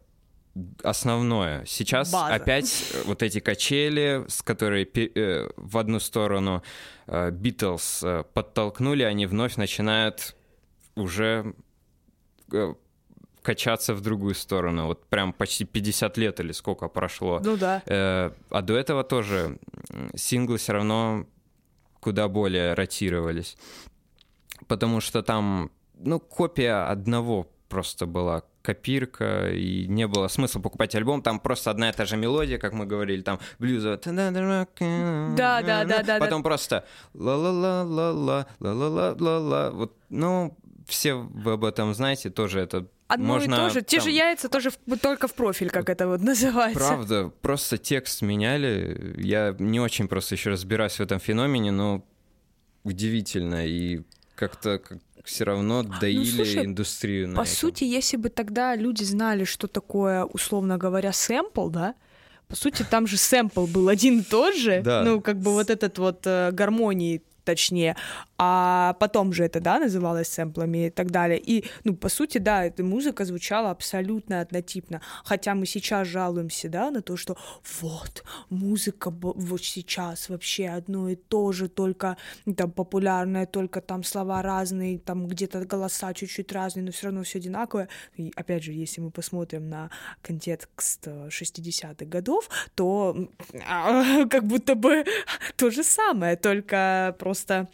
[0.83, 1.65] основное.
[1.65, 2.35] Сейчас База.
[2.35, 4.89] опять э, вот эти качели, с которой
[5.55, 6.61] в одну сторону
[7.07, 8.03] Битлз
[8.33, 10.35] подтолкнули, они вновь начинают
[10.95, 11.53] уже
[13.41, 14.87] качаться в другую сторону.
[14.87, 17.41] Вот прям почти 50 лет или сколько прошло.
[17.43, 17.81] Ну да.
[17.87, 19.59] А до этого тоже
[20.15, 21.25] синглы все равно
[22.03, 23.57] куда более ротировались.
[24.67, 31.21] Потому что там, ну, копия одного просто была копирка, и не было смысла покупать альбом,
[31.21, 33.97] там просто одна и та же мелодия, как мы говорили, там блюзовая.
[35.35, 36.19] Да, да, да, да.
[36.19, 39.71] Потом просто ла-ла-ла-ла-ла, ла-ла-ла-ла-ла.
[39.71, 43.75] Вот, ну, все вы об этом знаете, тоже это Одно можно, и то же.
[43.75, 43.85] Там...
[43.85, 46.79] Те же яйца тоже в, только в профиль, как это вот называется.
[46.79, 49.15] Правда, просто текст меняли.
[49.17, 52.03] Я не очень просто еще разбираюсь в этом феномене, но
[52.83, 53.65] удивительно.
[53.65, 54.01] И
[54.35, 57.29] как-то как все равно ну, доили ну, слушай, индустрию.
[57.29, 57.53] На по этом.
[57.53, 61.95] сути, если бы тогда люди знали, что такое, условно говоря, сэмпл, да,
[62.47, 65.03] по сути, там же сэмпл был один и тот же, да.
[65.03, 67.95] ну, как бы вот этот вот э, гармонии точнее,
[68.45, 71.39] а потом же это, да, называлось сэмплами и так далее.
[71.39, 76.91] И, ну, по сути, да, эта музыка звучала абсолютно однотипно, хотя мы сейчас жалуемся, да,
[76.91, 77.37] на то, что
[77.81, 82.17] вот, музыка вот сейчас вообще одно и то же, только
[82.57, 87.39] там популярное, только там слова разные, там где-то голоса чуть-чуть разные, но все равно все
[87.39, 87.87] одинаковое.
[88.17, 89.89] И, опять же, если мы посмотрим на
[90.21, 93.29] контекст 60-х годов, то
[94.29, 95.05] как будто бы
[95.55, 97.69] то же самое, только просто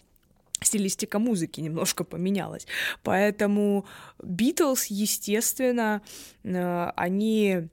[0.62, 2.68] стилистика музыки немножко поменялась.
[3.04, 3.86] Поэтому
[4.24, 6.02] Битлз, естественно,
[6.44, 7.68] э, они э,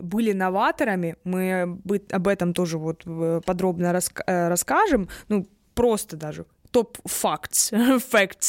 [0.00, 1.78] были новаторами, мы
[2.10, 3.92] об этом тоже вот э, подробно
[4.26, 7.70] расскажем, ну, просто даже топ facts,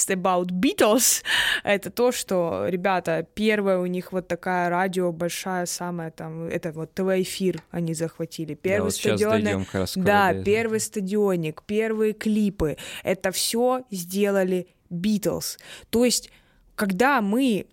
[0.09, 1.23] about Beatles,
[1.63, 6.93] это то, что, ребята, первое у них вот такая радио большая, самая там, это вот
[6.93, 8.55] ТВ-эфир они захватили.
[8.55, 9.65] Первый да, вот стадион.
[9.95, 12.77] Да, первый стадионик, первые клипы.
[13.03, 15.57] Это все сделали Beatles.
[15.89, 16.31] То есть,
[16.75, 17.67] когда мы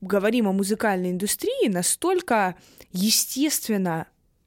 [0.00, 2.56] говорим о музыкальной индустрии, настолько
[2.92, 4.06] естественно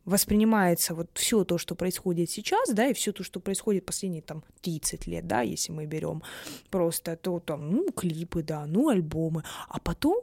[0.10, 4.44] воспринимается вот все то, что происходит сейчас, да, и все то, что происходит последние там
[4.62, 6.24] 30 лет, да, если мы берем
[6.70, 10.22] просто, то там, ну, клипы, да, ну, альбомы, а потом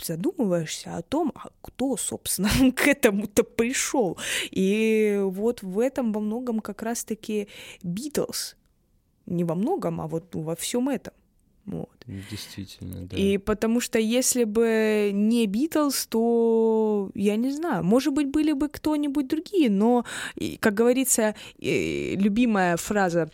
[0.00, 4.18] задумываешься о том, а кто, собственно, к этому-то пришел.
[4.50, 7.48] И вот в этом во многом как раз-таки
[7.82, 8.56] Битлз.
[9.26, 11.14] Не во многом, а вот во всем этом.
[11.64, 11.90] Вот.
[12.06, 13.16] Действительно, да.
[13.16, 18.68] И потому что если бы не Битлз, то я не знаю, может быть, были бы
[18.68, 20.04] кто-нибудь другие, но,
[20.58, 23.30] как говорится, любимая фраза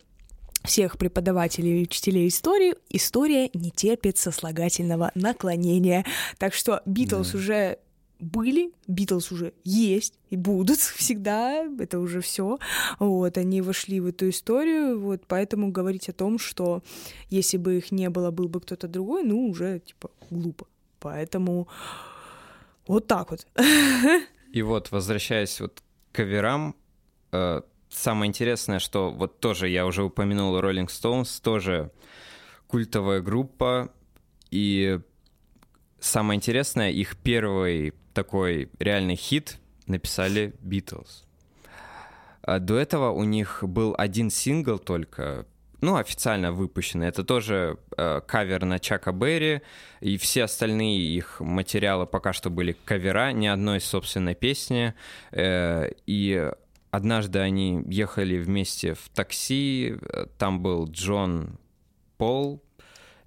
[0.64, 6.04] всех преподавателей и учителей истории, история не терпит сослагательного наклонения.
[6.36, 7.38] Так что Битлз да.
[7.38, 7.78] уже
[8.20, 12.58] были, Битлз уже есть и будут всегда, это уже все.
[12.98, 16.82] Вот, они вошли в эту историю, вот, поэтому говорить о том, что
[17.30, 20.66] если бы их не было, был бы кто-то другой, ну, уже, типа, глупо.
[21.00, 21.68] Поэтому
[22.86, 23.46] вот так вот.
[24.52, 26.74] И вот, возвращаясь вот к каверам,
[27.32, 31.92] э, самое интересное, что вот тоже я уже упомянул Rolling Stones, тоже
[32.66, 33.92] культовая группа,
[34.50, 35.00] и
[36.00, 41.24] самое интересное, их первый такой реальный хит написали Beatles.
[42.42, 45.46] А до этого у них был один сингл только,
[45.80, 47.06] ну, официально выпущенный.
[47.06, 49.62] Это тоже э, кавер на Чака Берри,
[50.00, 54.94] и все остальные их материалы пока что были кавера, ни одной собственной песни.
[55.30, 56.50] Э, и
[56.90, 59.94] однажды они ехали вместе в такси,
[60.38, 61.56] там был Джон
[62.16, 62.64] Пол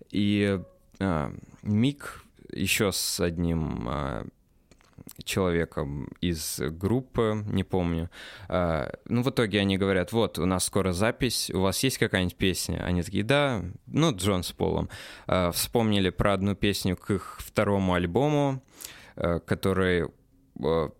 [0.10, 0.60] и
[1.00, 4.26] э, Мик еще с одним э,
[5.24, 8.10] человеком из группы, не помню.
[8.48, 12.38] А, ну, в итоге они говорят, вот, у нас скоро запись, у вас есть какая-нибудь
[12.38, 12.84] песня?
[12.84, 14.90] Они такие, да, ну, Джон с Полом.
[15.28, 18.64] А, вспомнили про одну песню к их второму альбому,
[19.16, 20.08] а, который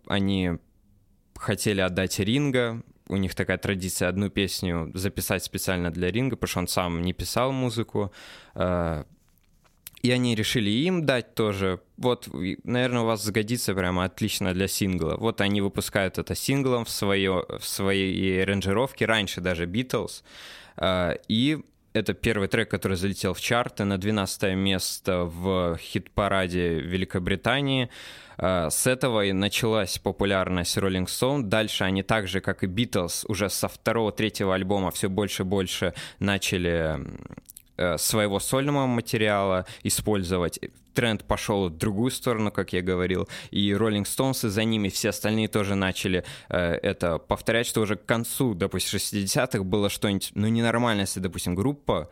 [0.06, 0.52] они
[1.36, 6.60] хотели отдать Ринга, у них такая традиция одну песню записать специально для Ринга, потому что
[6.60, 8.12] он сам не писал музыку.
[10.02, 11.80] И они решили им дать тоже.
[11.96, 12.28] Вот,
[12.64, 15.16] наверное, у вас сгодится прямо отлично для сингла.
[15.16, 20.24] Вот они выпускают это синглом в, свое, в своей аранжировке, раньше даже Beatles.
[20.76, 21.60] А, и
[21.92, 27.88] это первый трек, который залетел в чарты на 12 место в хит-параде Великобритании.
[28.38, 31.42] А, с этого и началась популярность Rolling Stone.
[31.42, 35.94] Дальше они так же, как и Beatles, уже со второго-третьего альбома все больше и больше
[36.18, 36.98] начали
[37.96, 40.60] своего сольного материала использовать.
[40.94, 45.08] Тренд пошел в другую сторону, как я говорил, и Rolling Stones и за ними все
[45.08, 50.48] остальные тоже начали э, это повторять, что уже к концу, допустим, 60-х было что-нибудь, ну,
[50.48, 52.10] ненормально, если, допустим, группа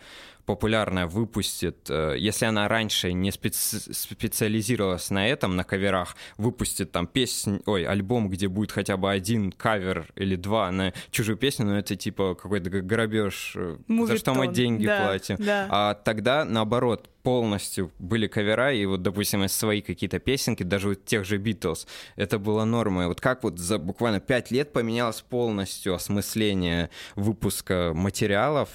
[0.50, 7.06] популярная выпустит, э, если она раньше не специ специализировалась на этом, на каверах, выпустит там
[7.06, 11.78] песнь, ой, альбом, где будет хотя бы один кавер или два на чужую песню, но
[11.78, 14.06] это типа какой-то грабеж, Мувитон.
[14.08, 15.36] за что мы деньги да, платим.
[15.38, 15.68] Да.
[15.70, 20.94] А тогда, наоборот, полностью были кавера, и вот, допустим, из свои какие-то песенки, даже у
[20.94, 21.86] тех же Битлз,
[22.16, 23.06] это было нормой.
[23.06, 28.68] Вот как вот за буквально пять лет поменялось полностью осмысление выпуска материалов,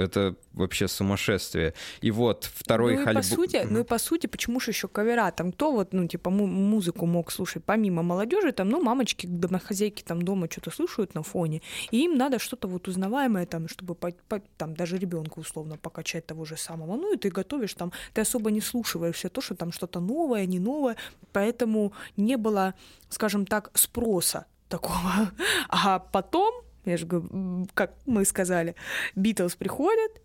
[0.00, 1.74] это вообще сумасшествие.
[2.00, 3.14] И вот второй ну альбом...
[3.14, 5.30] По сути, ну и по сути, почему же еще кавера?
[5.30, 10.22] Там кто вот, ну, типа, музыку мог слушать помимо молодежи, там, ну, мамочки, домохозяйки там
[10.22, 14.40] дома что-то слушают на фоне, и им надо что-то вот узнаваемое там, чтобы по, по,
[14.56, 16.96] там даже ребенка условно покачать того же самого.
[16.96, 20.58] Ну, и ты готовишь там, ты особо не слушаешься то, что там что-то новое, не
[20.58, 20.96] новое,
[21.32, 22.74] поэтому не было,
[23.08, 25.32] скажем так, спроса такого.
[25.68, 28.74] А потом я же говорю, как мы сказали,
[29.14, 30.22] Битлз приходят,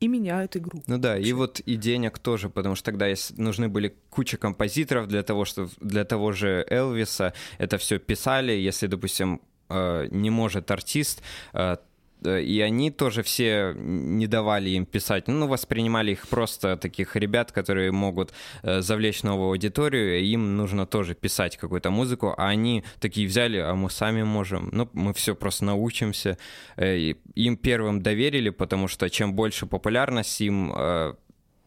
[0.00, 0.82] и меняют игру.
[0.86, 5.22] Ну да, и вот и денег тоже, потому что тогда нужны были куча композиторов для
[5.22, 8.52] того, что для того же Элвиса это все писали.
[8.52, 11.76] Если, допустим, э, не может артист, Э,
[12.26, 17.92] и они тоже все не давали им писать, ну, воспринимали их просто таких ребят, которые
[17.92, 23.26] могут э, завлечь новую аудиторию, и им нужно тоже писать какую-то музыку, а они такие
[23.26, 26.38] взяли, а мы сами можем, ну, мы все просто научимся.
[26.76, 26.96] Э,
[27.34, 30.72] им первым доверили, потому что чем больше популярность им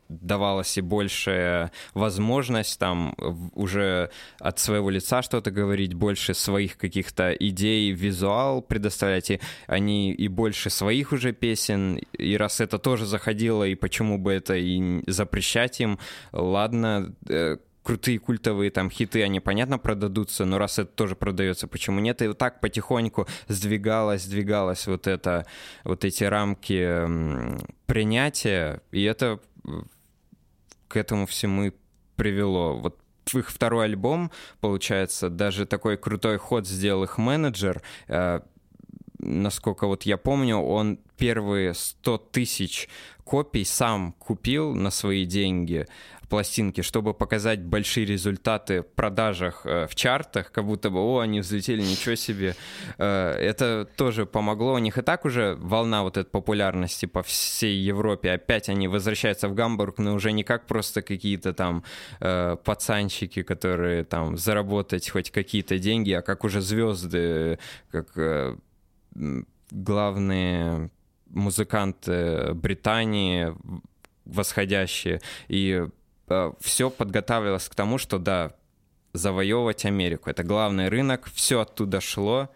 [0.10, 3.16] давалась и большая возможность там
[3.54, 10.28] уже от своего лица что-то говорить, больше своих каких-то идей, визуал предоставлять, и они и
[10.28, 15.80] больше своих уже песен, и раз это тоже заходило, и почему бы это и запрещать
[15.82, 16.00] им,
[16.32, 22.00] ладно, э, крутые культовые там хиты, они, понятно, продадутся, но раз это тоже продается, почему
[22.00, 22.22] нет?
[22.22, 25.46] И вот так потихоньку сдвигалось, сдвигалось вот это,
[25.84, 27.00] вот эти рамки
[27.86, 29.40] принятия, и это
[30.94, 31.72] к этому всему
[32.16, 32.78] привело.
[32.78, 33.00] Вот
[33.34, 34.30] их второй альбом,
[34.62, 37.82] получается, даже такой крутой ход сделал их менеджер.
[38.08, 38.42] Э,
[39.18, 42.90] насколько вот я помню, он первые 100 тысяч
[43.24, 45.88] копий сам купил на свои деньги,
[46.28, 51.40] пластинки, чтобы показать большие результаты в продажах э, в чартах, как будто бы, о, они
[51.40, 52.56] взлетели, ничего себе.
[52.98, 54.74] Э, это тоже помогло.
[54.74, 58.32] У них и так уже волна вот этой популярности по всей Европе.
[58.32, 61.84] Опять они возвращаются в Гамбург, но уже не как просто какие-то там
[62.20, 67.60] э, пацанчики, которые там заработать хоть какие-то деньги, а как уже звезды,
[67.92, 68.58] как
[69.72, 70.90] главные
[71.28, 73.54] музыканты Британии
[74.26, 75.22] восходящие.
[75.48, 75.86] И
[76.60, 78.54] все подготавливалось к тому, что да,
[79.14, 80.30] завоевывать Америку.
[80.30, 82.50] Это главный рынок, все оттуда шло.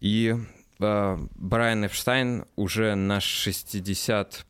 [0.00, 0.34] И
[0.78, 4.46] э, Брайан Эпштайн уже на 60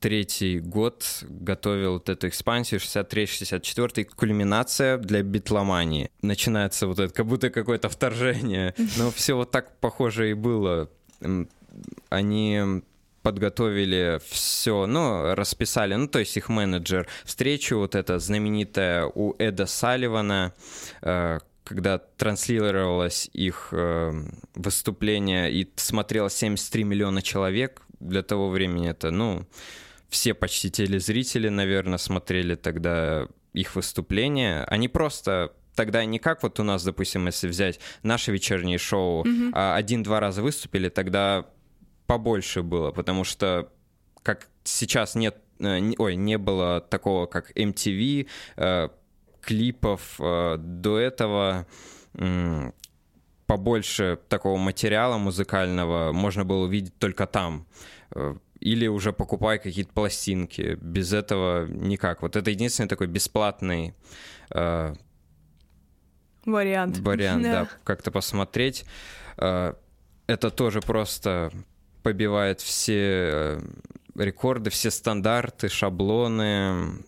[0.00, 6.10] третий год готовил вот эту экспансию, 63-64, кульминация для битломании.
[6.22, 8.74] Начинается вот это, как будто какое-то вторжение.
[8.96, 10.90] Но все вот так похоже и было.
[12.08, 12.82] Они
[13.26, 19.66] подготовили все, ну, расписали, ну, то есть их менеджер, встречу вот эта знаменитая у Эда
[19.66, 20.54] Салливана,
[21.02, 24.12] э, когда транслировалось их э,
[24.54, 29.44] выступление и смотрело 73 миллиона человек, для того времени это, ну,
[30.08, 34.62] все почти телезрители, наверное, смотрели тогда их выступление.
[34.66, 39.74] Они просто тогда не как вот у нас, допустим, если взять наше вечернее шоу, mm-hmm.
[39.74, 41.44] один-два раза выступили, тогда
[42.06, 43.70] побольше было, потому что
[44.22, 48.88] как сейчас нет, э, ой, не было такого, как MTV, э,
[49.40, 51.66] клипов э, до этого
[53.46, 57.66] побольше такого материала музыкального можно было увидеть только там.
[58.60, 60.78] Или уже покупай какие-то пластинки.
[60.80, 62.22] Без этого никак.
[62.22, 63.94] Вот это единственный такой бесплатный
[64.50, 64.94] э,
[66.46, 66.98] вариант.
[66.98, 68.86] Вариант, да, да как-то посмотреть.
[69.36, 69.74] Э,
[70.26, 71.52] это тоже просто
[72.06, 73.00] побивает все
[73.32, 73.60] э,
[74.14, 77.02] рекорды, все стандарты, шаблоны.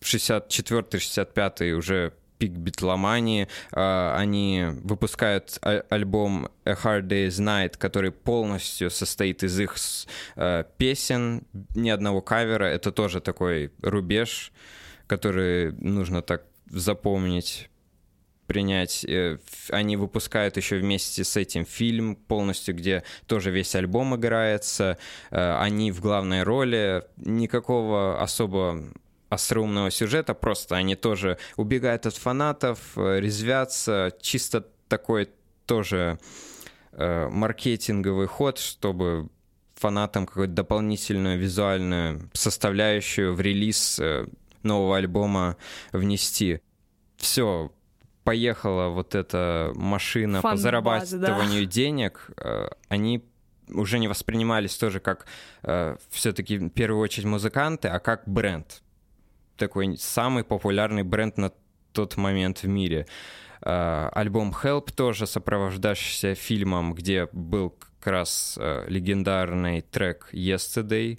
[0.00, 3.48] 64-65 э, уже пик битломании.
[3.72, 9.74] А, они выпускают а, альбом A Hard Day's Night, который полностью состоит из их
[10.36, 11.42] э, песен,
[11.74, 12.66] ни одного кавера.
[12.66, 14.52] Это тоже такой рубеж,
[15.08, 17.70] который нужно так запомнить
[18.48, 19.04] принять.
[19.04, 19.38] Э,
[19.68, 24.98] они выпускают еще вместе с этим фильм полностью, где тоже весь альбом играется.
[25.30, 27.04] Э, они в главной роли.
[27.16, 28.82] Никакого особо
[29.28, 35.28] остроумного сюжета, просто они тоже убегают от фанатов, э, резвятся, чисто такой
[35.66, 36.18] тоже
[36.90, 39.28] маркетинговый ход, чтобы
[39.76, 44.00] фанатам какую-то дополнительную визуальную составляющую в релиз
[44.64, 45.56] нового альбома
[45.92, 46.60] внести.
[47.16, 47.70] Все,
[48.28, 51.70] поехала вот эта машина по зарабатыванию да.
[51.70, 53.24] денег, э, они
[53.70, 55.26] уже не воспринимались тоже как
[55.62, 58.82] э, все-таки в первую очередь музыканты, а как бренд.
[59.56, 61.52] Такой самый популярный бренд на
[61.92, 63.06] тот момент в мире.
[63.62, 71.18] Э, альбом Help тоже сопровождающийся фильмом, где был как раз э, легендарный трек Yesterday.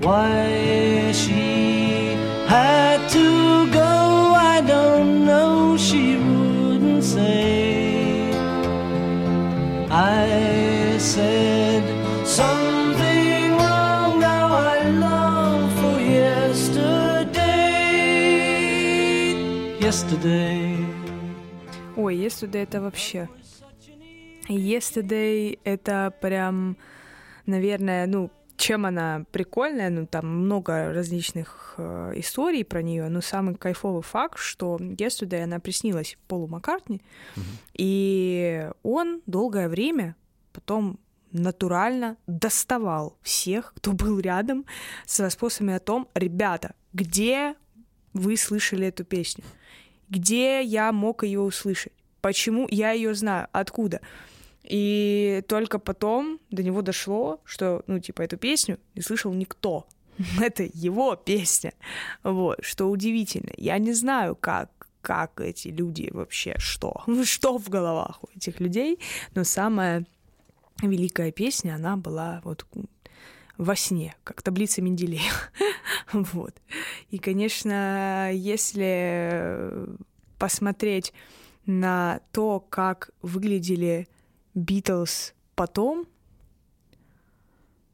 [0.00, 5.76] Why she had to go, I don't know.
[5.76, 8.30] She wouldn't say.
[9.90, 11.82] I said
[12.24, 14.20] something wrong.
[14.20, 17.36] Now I long for yesterday.
[19.80, 20.76] Yesterday.
[21.96, 23.28] Ой, Yesterday это вообще...
[24.47, 26.77] Yesterday это прям,
[27.45, 33.55] наверное, ну, чем она прикольная, ну, там много различных э, историй про нее, но самый
[33.55, 37.01] кайфовый факт, что Yesterday она приснилась Полу Маккартни,
[37.35, 37.41] mm-hmm.
[37.73, 40.15] и он долгое время
[40.51, 40.99] потом
[41.31, 44.65] натурально доставал всех, кто был рядом,
[45.05, 47.55] с расспросами о том, ребята, где
[48.13, 49.43] вы слышали эту песню?
[50.09, 51.93] Где я мог ее услышать?
[52.21, 53.47] Почему я ее знаю?
[53.51, 53.99] Откуда?
[54.63, 59.87] И только потом до него дошло, что, ну, типа, эту песню не слышал никто.
[60.41, 61.73] Это его песня.
[62.23, 63.51] Вот, что удивительно.
[63.57, 64.69] Я не знаю, как
[65.01, 68.99] как эти люди вообще, что, что в головах у этих людей,
[69.35, 70.05] но самая
[70.81, 72.65] великая песня, она была вот
[73.57, 75.51] во сне, как таблица Менделеева.
[76.13, 76.55] вот.
[77.11, 79.71] И, конечно, если
[80.39, 81.13] посмотреть
[81.65, 84.07] на то, как выглядели
[84.53, 86.07] Битлз потом,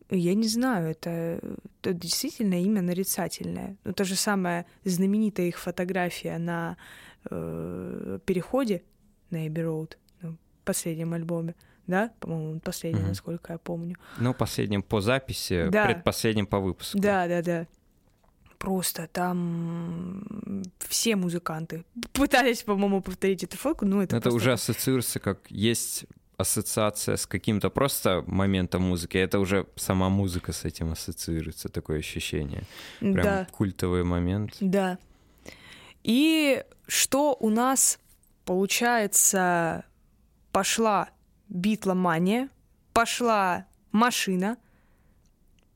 [0.10, 1.40] я не знаю, это,
[1.82, 3.78] это действительно имя нарицательное.
[3.84, 6.78] Ну, то же самое знаменитая их фотография на
[7.30, 8.84] э, переходе
[9.30, 10.36] на Эбби Роуд, на
[10.66, 11.56] последнем альбоме,
[11.88, 13.98] да, по-моему, последнем, mm насколько я помню.
[14.18, 15.86] Ну, последним по записи, да.
[15.86, 16.98] предпоследним по выпуску.
[17.00, 17.68] Да, да, да.
[18.58, 24.18] Просто там все музыканты пытались, по-моему, повторить эту фотку, но это...
[24.18, 24.36] Это просто...
[24.36, 26.06] уже ассоциируется как есть
[26.40, 32.64] ассоциация с каким-то просто моментом музыки, это уже сама музыка с этим ассоциируется, такое ощущение.
[33.00, 33.48] Прям да.
[33.52, 34.56] культовый момент.
[34.62, 34.98] Да.
[36.02, 38.00] И что у нас
[38.46, 39.84] получается
[40.54, 41.10] пошла
[41.50, 42.48] битломания,
[42.94, 44.58] пошла машина,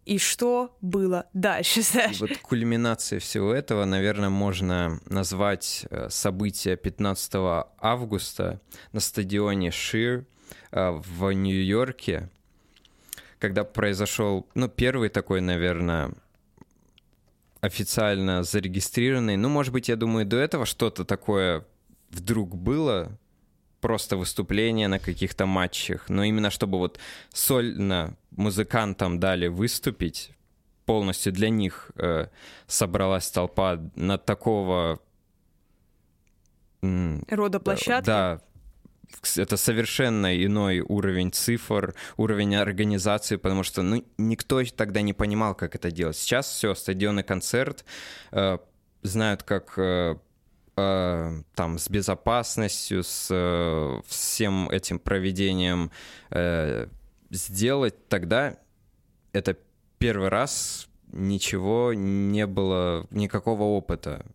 [0.06, 2.22] и что было дальше, Саш?
[2.22, 7.34] Вот кульминацией всего этого, наверное, можно назвать э, событие 15
[7.80, 8.62] августа
[8.94, 10.26] на стадионе Шир
[10.72, 12.30] в Нью-Йорке,
[13.40, 16.12] когда произошел, ну, первый такой, наверное,
[17.62, 19.38] официально зарегистрированный.
[19.38, 21.66] Ну, может быть, я думаю, до этого что-то такое
[22.10, 23.18] вдруг было,
[23.84, 27.00] просто выступление на каких-то матчах, но именно чтобы вот
[27.34, 30.32] сольно музыкантам дали выступить,
[30.86, 32.28] полностью для них э,
[32.68, 35.00] собралась толпа на такого...
[36.82, 38.06] Рода площадки?
[38.06, 38.42] Да,
[39.36, 45.76] это совершенно иной уровень цифр, уровень организации, потому что ну, никто тогда не понимал, как
[45.76, 46.18] это делать.
[46.18, 47.86] Сейчас все, стадионный концерт,
[48.32, 48.58] э,
[49.02, 50.16] знают, как э,
[50.78, 55.92] э, там с безопасностью, с э, всем этим проведением
[56.30, 56.88] э,
[57.30, 58.58] сделать, тогда
[59.32, 59.58] это
[59.98, 64.26] первый раз ничего не было, никакого опыта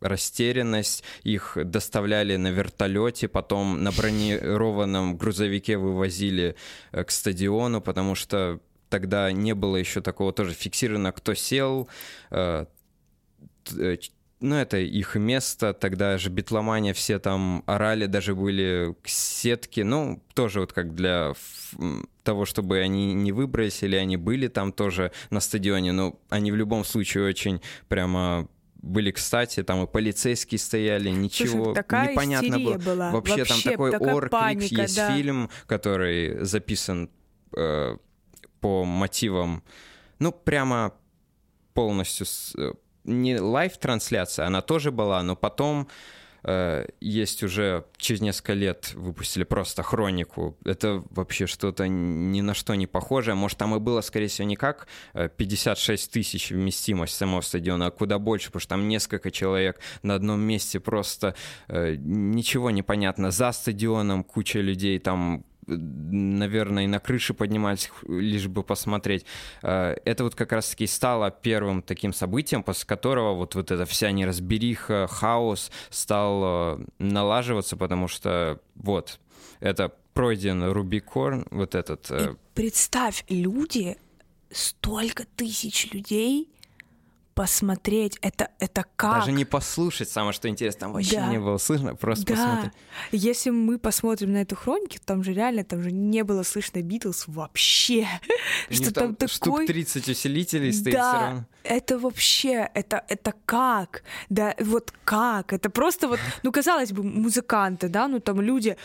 [0.00, 6.56] растерянность, их доставляли на вертолете, потом на бронированном грузовике вывозили
[6.92, 11.88] э, к стадиону, потому что тогда не было еще такого тоже фиксировано, кто сел,
[12.30, 12.66] э,
[13.76, 13.96] э,
[14.40, 20.60] ну, это их место, тогда же битломания все там орали, даже были сетки, ну, тоже
[20.60, 21.32] вот как для
[22.22, 26.84] того, чтобы они не выбросили, они были там тоже на стадионе, но они в любом
[26.84, 28.46] случае очень прямо
[28.82, 32.78] были, кстати, там и полицейские стояли, ничего Слушай, непонятно было.
[32.78, 33.10] Была.
[33.10, 35.14] Вообще, Вообще там такой ор паника, есть да.
[35.14, 37.10] фильм, который записан
[37.56, 37.96] э,
[38.60, 39.62] по мотивам,
[40.18, 40.94] ну, прямо
[41.74, 42.72] полностью, с, э,
[43.04, 45.88] не live-трансляция, она тоже была, но потом
[47.00, 50.56] есть уже через несколько лет выпустили просто хронику.
[50.64, 53.34] Это вообще что-то ни на что не похожее.
[53.34, 57.90] Может, там и было, скорее всего, не как 56 э, тысяч вместимость самого стадиона, а
[57.90, 61.34] куда больше, потому что там несколько человек на одном месте просто
[61.68, 63.30] э, ничего не понятно.
[63.30, 69.24] За стадионом куча людей, там наверное, и на крыше поднимались, лишь бы посмотреть.
[69.62, 74.10] Э, это вот как раз-таки стало первым таким событием, после которого вот, вот эта вся
[74.10, 79.18] неразбериха, хаос стал э, налаживаться, потому что вот,
[79.60, 82.10] это пройден Рубикорн, вот этот...
[82.10, 83.96] Э, и представь, люди,
[84.50, 86.48] столько тысяч людей
[87.36, 89.20] посмотреть, это, это как?
[89.20, 91.28] Даже не послушать, самое что интересно, там вообще да.
[91.28, 92.32] не было слышно, просто да.
[92.32, 92.72] посмотреть.
[93.12, 97.24] Если мы посмотрим на эту хронику, там же реально, там же не было слышно Битлз
[97.26, 98.08] вообще.
[98.70, 99.66] что там, там штук такой...
[99.66, 101.44] 30 усилителей стоит да, все равно.
[101.64, 104.02] это вообще, это, это как?
[104.30, 105.52] Да, вот как?
[105.52, 108.78] Это просто вот, ну, казалось бы, музыканты, да, ну, там люди,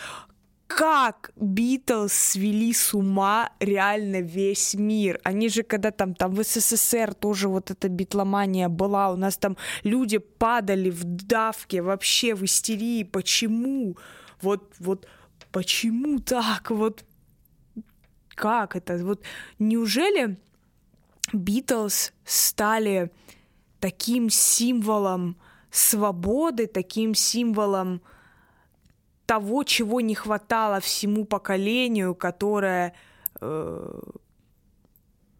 [0.78, 5.20] как Битлз свели с ума реально весь мир.
[5.24, 9.58] Они же когда там, там в СССР тоже вот эта битломания была, у нас там
[9.84, 13.04] люди падали в давке, вообще в истерии.
[13.04, 13.98] Почему?
[14.42, 15.08] Вот, вот
[15.52, 16.72] почему так?
[16.72, 17.06] Вот
[18.36, 18.98] как это?
[19.06, 19.22] Вот
[19.60, 20.38] неужели
[21.34, 23.12] Битлз стали
[23.80, 25.38] таким символом
[25.72, 28.02] свободы, таким символом
[29.32, 32.94] того, чего не хватало всему поколению, которое
[33.40, 34.00] э,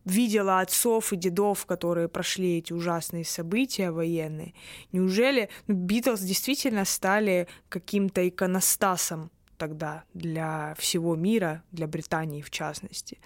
[0.06, 4.54] видела отцов и дедов, которые прошли эти ужасные события военные.
[4.94, 13.20] Неужели ну, Битлз действительно стали каким-то иконостасом тогда для всего мира, для Британии в частности?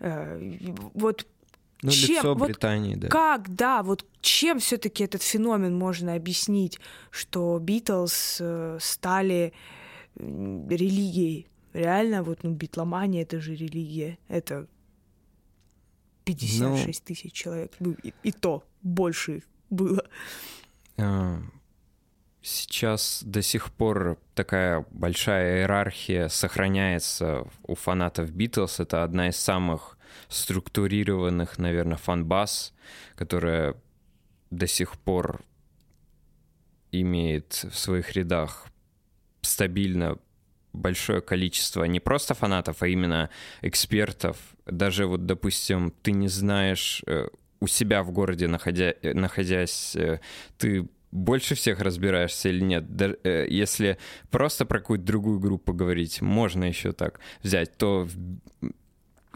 [0.00, 0.40] Э,
[0.94, 1.28] вот
[1.82, 3.08] ну, чем, лицо вот Британии, да.
[3.08, 6.78] Как, да, вот чем все-таки этот феномен можно объяснить,
[7.10, 9.52] что Битлз э, стали
[10.16, 11.48] религией?
[11.72, 14.18] Реально, вот, ну, битломания— это же религия.
[14.28, 14.66] Это
[16.24, 17.72] 56 ну, тысяч человек.
[17.78, 20.02] Ну, и, и то больше их было.
[20.96, 21.38] А,
[22.40, 28.80] сейчас до сих пор такая большая иерархия сохраняется у фанатов Битлз.
[28.80, 29.95] Это одна из самых
[30.28, 32.72] структурированных, наверное, фан-баз,
[33.14, 33.74] которая
[34.50, 35.42] до сих пор
[36.92, 38.66] имеет в своих рядах
[39.42, 40.18] стабильно
[40.72, 43.30] большое количество не просто фанатов, а именно
[43.62, 44.36] экспертов.
[44.66, 47.28] Даже вот, допустим, ты не знаешь э,
[47.60, 50.20] у себя в городе, находя, э, находясь, э,
[50.58, 52.84] ты больше всех разбираешься или нет.
[53.24, 53.96] Если
[54.30, 58.06] просто про какую-то другую группу говорить, можно еще так взять, то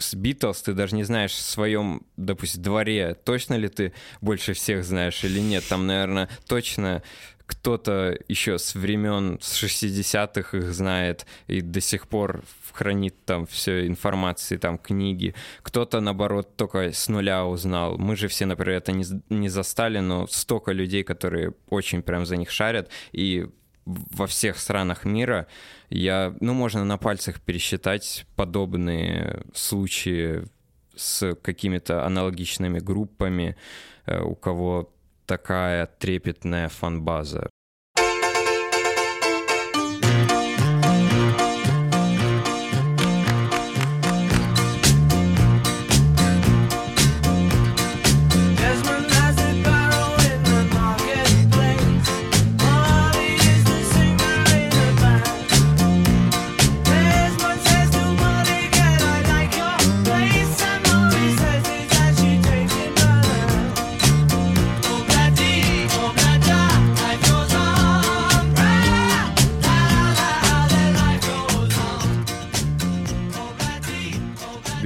[0.03, 4.85] с Битлз ты даже не знаешь в своем, допустим, дворе, точно ли ты больше всех
[4.85, 5.65] знаешь или нет.
[5.69, 7.03] Там, наверное, точно
[7.51, 13.89] кто-то еще с времен с 60-х их знает и до сих пор хранит там все
[13.89, 15.35] информации, там книги.
[15.63, 17.99] Кто-то, наоборот, только с нуля узнал.
[17.99, 22.37] Мы же все, например, это не, не застали, но столько людей, которые очень прям за
[22.37, 22.89] них шарят.
[23.11, 23.49] И
[23.85, 25.47] во всех странах мира
[25.89, 30.45] я, ну, можно на пальцах пересчитать подобные случаи
[30.95, 33.57] с какими-то аналогичными группами,
[34.07, 34.93] э, у кого
[35.27, 37.49] такая трепетная фанбаза.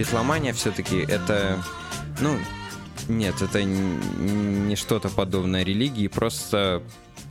[0.05, 1.63] Битломания все-таки это,
[2.21, 2.37] ну,
[3.09, 6.83] нет, это не что-то подобное религии, просто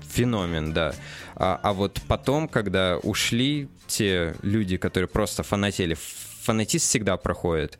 [0.09, 0.95] феномен, да.
[1.36, 5.95] А, а вот потом, когда ушли те люди, которые просто фанатели,
[6.41, 7.78] фанатист всегда проходит,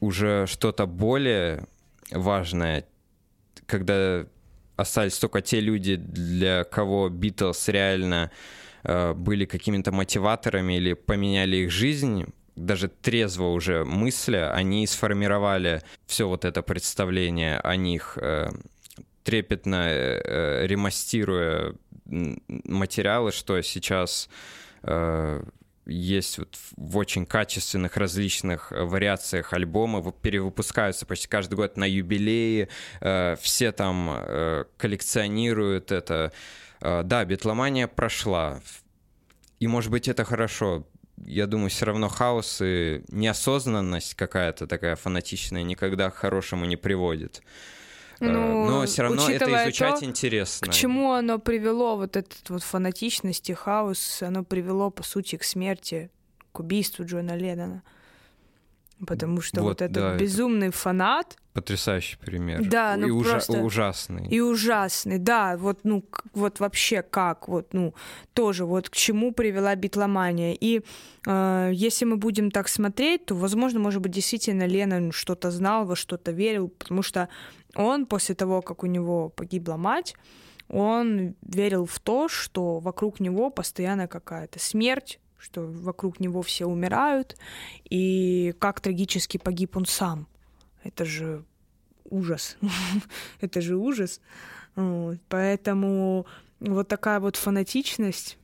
[0.00, 1.66] уже что-то более
[2.10, 2.84] важное,
[3.66, 4.26] когда
[4.76, 8.30] остались только те люди, для кого Битлз реально
[8.82, 12.26] э, были какими-то мотиваторами или поменяли их жизнь,
[12.58, 18.50] даже трезво уже мысля, они сформировали все вот это представление о них, э,
[19.24, 24.28] трепетно э, ремастируя материалы, что сейчас
[24.82, 25.42] э,
[25.86, 32.68] есть вот в очень качественных различных вариациях альбомы, перевыпускаются почти каждый год на юбилеи,
[33.40, 36.30] все там коллекционируют это.
[36.80, 38.60] Да, битломания прошла,
[39.60, 40.86] и, может быть, это хорошо
[41.26, 47.42] я думаю, все равно хаос и неосознанность какая-то такая фанатичная никогда к хорошему не приводит.
[48.20, 50.68] Э, ну, Но все равно это изучать то, интересно.
[50.68, 55.44] К чему оно привело, вот этот вот фанатичность и хаос, оно привело, по сути, к
[55.44, 56.10] смерти,
[56.52, 57.82] к убийству Джона Леннона.
[59.06, 61.36] Потому что вот, вот этот да, безумный это фанат.
[61.52, 62.68] Потрясающий пример.
[62.68, 63.62] Да, ну и просто...
[63.62, 64.26] ужасный.
[64.28, 65.56] И ужасный, да.
[65.56, 67.94] Вот, ну, вот вообще как, вот, ну,
[68.32, 70.56] тоже вот к чему привела битломания.
[70.60, 70.82] И
[71.26, 75.94] э, если мы будем так смотреть, то, возможно, может быть, действительно Лена что-то знал, во
[75.94, 77.28] что-то верил, потому что
[77.74, 80.16] он после того, как у него погибла мать,
[80.68, 87.36] он верил в то, что вокруг него постоянно какая-то смерть, что вокруг него все умирают,
[87.88, 90.26] и как трагически погиб он сам.
[90.82, 91.44] Это же
[92.04, 92.56] ужас.
[93.40, 94.20] Это же ужас.
[95.28, 96.26] Поэтому
[96.60, 98.38] вот такая вот фанатичность,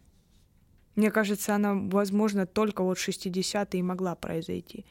[0.96, 4.84] мне кажется, она, возможно, только вот 60-е могла произойти.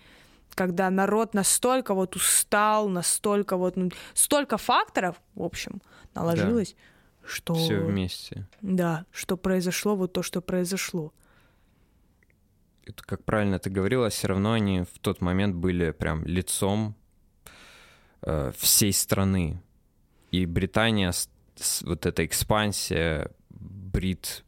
[0.55, 5.81] Когда народ настолько вот устал, настолько вот, ну, столько факторов, в общем,
[6.13, 7.27] наложилось, да.
[7.27, 7.53] что...
[7.55, 8.45] Все вместе.
[8.61, 11.11] Да, что произошло вот то, что произошло.
[12.95, 16.95] Как правильно ты говорила, все равно они в тот момент были прям лицом
[18.21, 19.61] э, всей страны.
[20.31, 24.43] И Британия, с, с, вот эта экспансия брит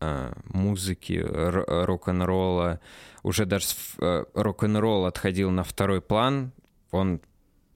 [0.00, 2.80] э, музыки, рок-н-ролла,
[3.22, 3.66] уже даже
[3.98, 6.52] э, рок-н-ролл отходил на второй план,
[6.90, 7.20] он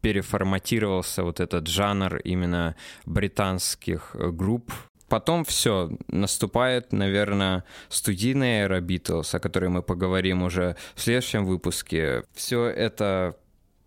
[0.01, 2.76] переформатировался, вот этот жанр именно
[3.07, 4.72] британских групп,
[5.09, 12.25] Потом все, наступает, наверное, студийная эра Битлз, о которой мы поговорим уже в следующем выпуске.
[12.35, 13.37] Все это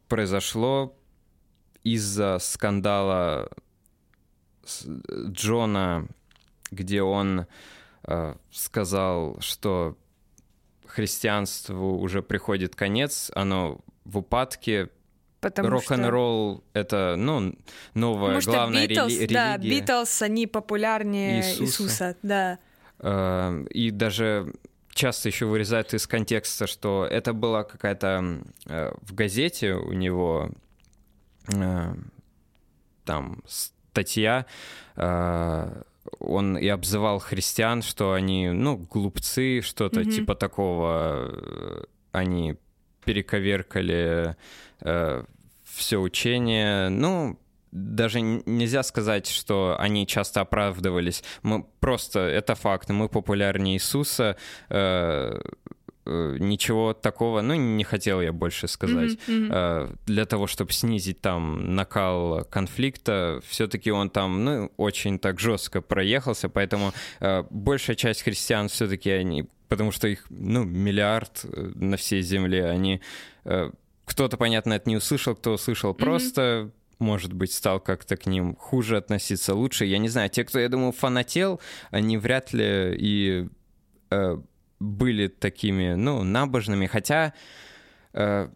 [0.08, 0.96] произошло
[1.84, 3.50] из-за скандала
[5.12, 6.08] Джона,
[6.72, 7.48] где он
[8.04, 9.98] э, сказал, что
[10.86, 14.90] христианству уже приходит конец, оно в упадке,
[15.40, 16.80] Потому Рок-н-ролл что...
[16.80, 17.56] это, ну,
[17.94, 19.34] новая Потому главная Beatles, рели- религия.
[19.34, 22.60] Да, Битлз, они популярнее Иисуса, Иисуса да.
[23.00, 24.54] Uh, и даже
[24.90, 30.52] часто еще вырезают из контекста, что это была какая-то uh, в газете у него
[31.48, 31.98] uh,
[33.06, 34.46] там статья,
[36.20, 40.12] он и обзывал христиан, что они, ну, глупцы, что-то mm-hmm.
[40.12, 42.58] типа такого, они
[43.04, 44.36] перековеркали
[44.82, 45.24] э,
[45.64, 46.90] все учение.
[46.90, 47.40] Ну,
[47.72, 51.24] даже нельзя сказать, что они часто оправдывались.
[51.44, 54.38] Мы просто, это факт, мы популярнее Иисуса.
[54.70, 55.40] Э,
[56.06, 59.12] э, ничего такого, ну, не хотел я больше сказать.
[59.28, 59.98] Mm-hmm, mm-hmm.
[60.08, 66.50] Для того, чтобы снизить там накал конфликта, все-таки он там, ну, очень так жестко проехался,
[66.50, 71.46] поэтому э, большая часть христиан все-таки они, потому что их, ну, миллиард
[71.76, 73.02] на всей земле, они
[74.06, 76.04] кто-то, понятно, это не услышал, кто услышал mm-hmm.
[76.04, 79.86] просто может быть, стал как-то к ним хуже относиться, лучше.
[79.86, 81.62] Я не знаю, те, кто, я думаю, фанател,
[81.92, 83.48] они вряд ли и
[84.12, 84.38] э,
[84.80, 87.34] были такими, ну, набожными, хотя
[88.14, 88.50] э,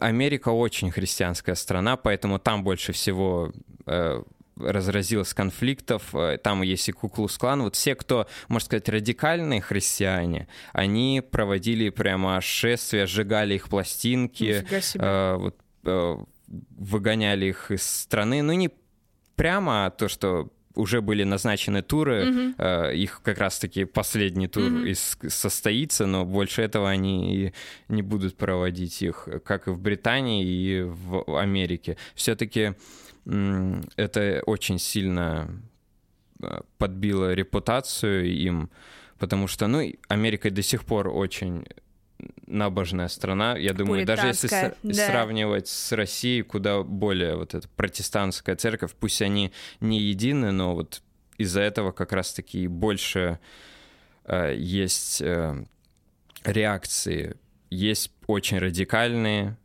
[0.00, 3.52] Америка очень христианская страна, поэтому там больше всего
[3.86, 4.22] э,
[4.56, 11.22] разразилось конфликтов, э, там есть и Куклус-клан, вот все, кто, можно сказать, радикальные христиане, они
[11.30, 14.66] проводили прямо шествия, сжигали их пластинки,
[14.98, 18.70] э, вот, э, выгоняли их из страны, ну не
[19.34, 22.54] прямо то, что уже были назначены туры, mm-hmm.
[22.58, 24.88] э, их как раз-таки последний тур mm-hmm.
[24.88, 27.52] из, состоится, но больше этого они
[27.88, 31.96] не будут проводить их, как и в Британии и в Америке.
[32.14, 32.74] Все-таки
[33.26, 35.50] это очень сильно
[36.40, 38.70] э, подбило репутацию им,
[39.18, 41.66] потому что, ну, Америка до сих пор очень
[42.46, 43.56] набожная страна.
[43.56, 44.48] Я думаю, даже если
[44.82, 45.06] да.
[45.06, 51.02] сравнивать с Россией, куда более вот эта протестантская церковь, пусть они не едины, но вот
[51.38, 53.38] из-за этого как раз-таки больше
[54.24, 55.64] э, есть э,
[56.44, 57.36] реакции.
[57.70, 59.56] Есть очень радикальные,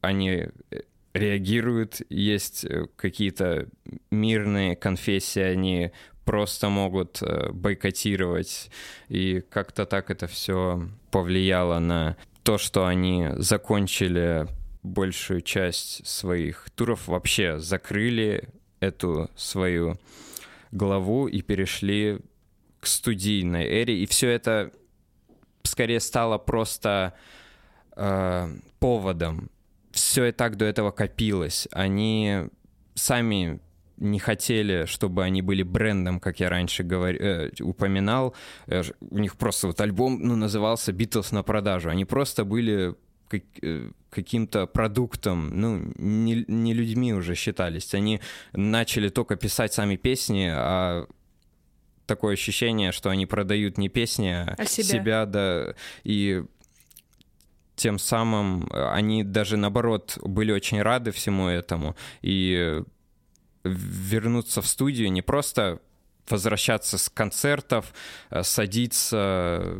[0.00, 0.80] они э,
[1.16, 3.68] реагируют, есть э, какие-то
[4.10, 5.92] мирные конфессии, они
[6.24, 8.70] просто могут э, бойкотировать,
[9.08, 14.46] и как-то так это все повлияло на то, что они закончили
[14.82, 18.48] большую часть своих туров, вообще закрыли
[18.80, 19.98] эту свою
[20.70, 22.20] главу и перешли
[22.80, 24.72] к студийной эре, и все это
[25.62, 27.14] скорее стало просто
[27.96, 28.48] э,
[28.78, 29.50] поводом
[30.16, 31.68] все и так до этого копилось.
[31.72, 32.48] Они
[32.94, 33.60] сами
[33.98, 37.14] не хотели, чтобы они были брендом, как я раньше говор...
[37.14, 38.34] э, упоминал.
[38.66, 41.90] Э, у них просто вот альбом ну, назывался «Битлз на продажу».
[41.90, 42.94] Они просто были
[43.28, 47.92] как, э, каким-то продуктом, ну, не, не людьми уже считались.
[47.92, 48.20] Они
[48.54, 51.06] начали только писать сами песни, а
[52.06, 54.84] такое ощущение, что они продают не песни, а, а себя.
[54.84, 56.42] себя, да, и
[57.76, 61.94] тем самым э, они даже наоборот были очень рады всему этому.
[62.22, 62.82] И
[63.64, 65.80] вернуться в студию не просто
[66.28, 67.92] возвращаться с концертов,
[68.30, 69.78] э, садиться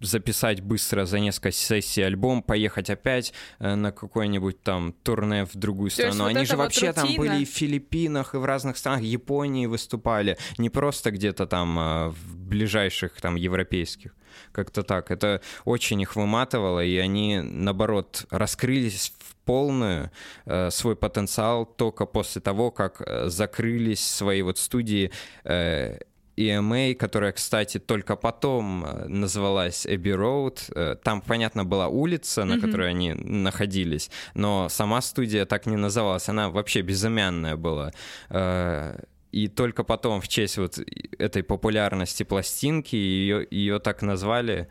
[0.00, 5.90] записать быстро за несколько сессий альбом, поехать опять э, на какой-нибудь там турне в другую
[5.90, 6.24] страну.
[6.24, 9.66] Вот Они же вообще вот там были и в Филиппинах, и в разных странах, Японии
[9.66, 14.14] выступали, не просто где-то там а в ближайших там европейских.
[14.52, 15.10] Как-то так.
[15.10, 20.10] Это очень их выматывало, и они, наоборот, раскрылись в полную
[20.44, 25.10] э, свой потенциал только после того, как э, закрылись свои вот студии
[25.44, 25.98] э,
[26.38, 30.70] EMA, которая, кстати, только потом э, называлась Эбби Роуд.
[30.74, 32.60] Э, там, понятно, была улица, на mm-hmm.
[32.60, 37.92] которой они находились, но сама студия так не называлась, она вообще безымянная была.
[38.30, 39.00] Э,
[39.32, 40.78] и только потом, в честь вот
[41.18, 44.68] этой популярности пластинки, ее, ее так назвали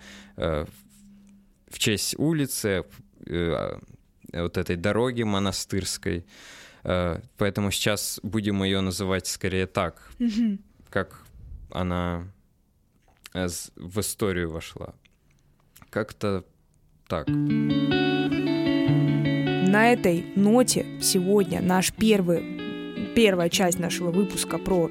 [1.78, 2.84] честь улицы,
[3.24, 6.26] вот этой дороги монастырской.
[6.82, 10.58] Поэтому сейчас будем ее называть скорее так, mm-hmm.
[10.90, 11.27] как
[11.70, 12.28] она
[13.34, 14.94] э, в историю вошла.
[15.90, 16.44] Как-то
[17.08, 17.28] так.
[19.68, 24.90] На этой ноте сегодня наш первый, первая часть нашего выпуска про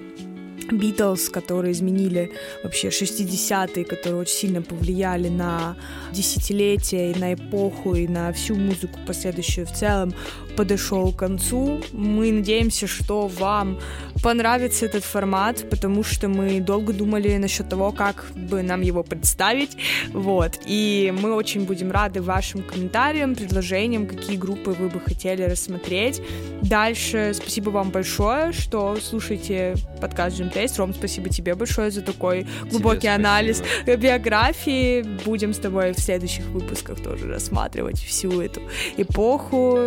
[0.70, 5.76] Битлз, которые изменили вообще 60-е, которые очень сильно повлияли на
[6.12, 10.12] десятилетия и на эпоху, и на всю музыку последующую в целом,
[10.56, 11.80] подошел к концу.
[11.92, 13.78] Мы надеемся, что вам
[14.22, 19.76] понравится этот формат, потому что мы долго думали насчет того, как бы нам его представить,
[20.12, 26.22] вот, и мы очень будем рады вашим комментариям, предложениям, какие группы вы бы хотели рассмотреть.
[26.62, 30.78] Дальше спасибо вам большое, что слушаете подкаст Jim Taste.
[30.78, 35.02] Ром, спасибо тебе большое за такой глубокий анализ биографии.
[35.24, 38.62] Будем с тобой в следующих выпусках тоже рассматривать всю эту
[38.96, 39.78] эпоху,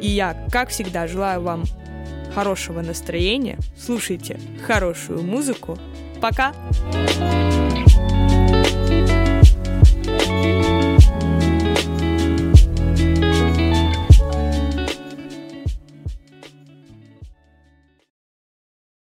[0.00, 1.64] и я, как всегда, желаю вам
[2.34, 5.78] хорошего настроения, слушайте хорошую музыку.
[6.20, 6.52] Пока!
[10.18, 10.67] thank you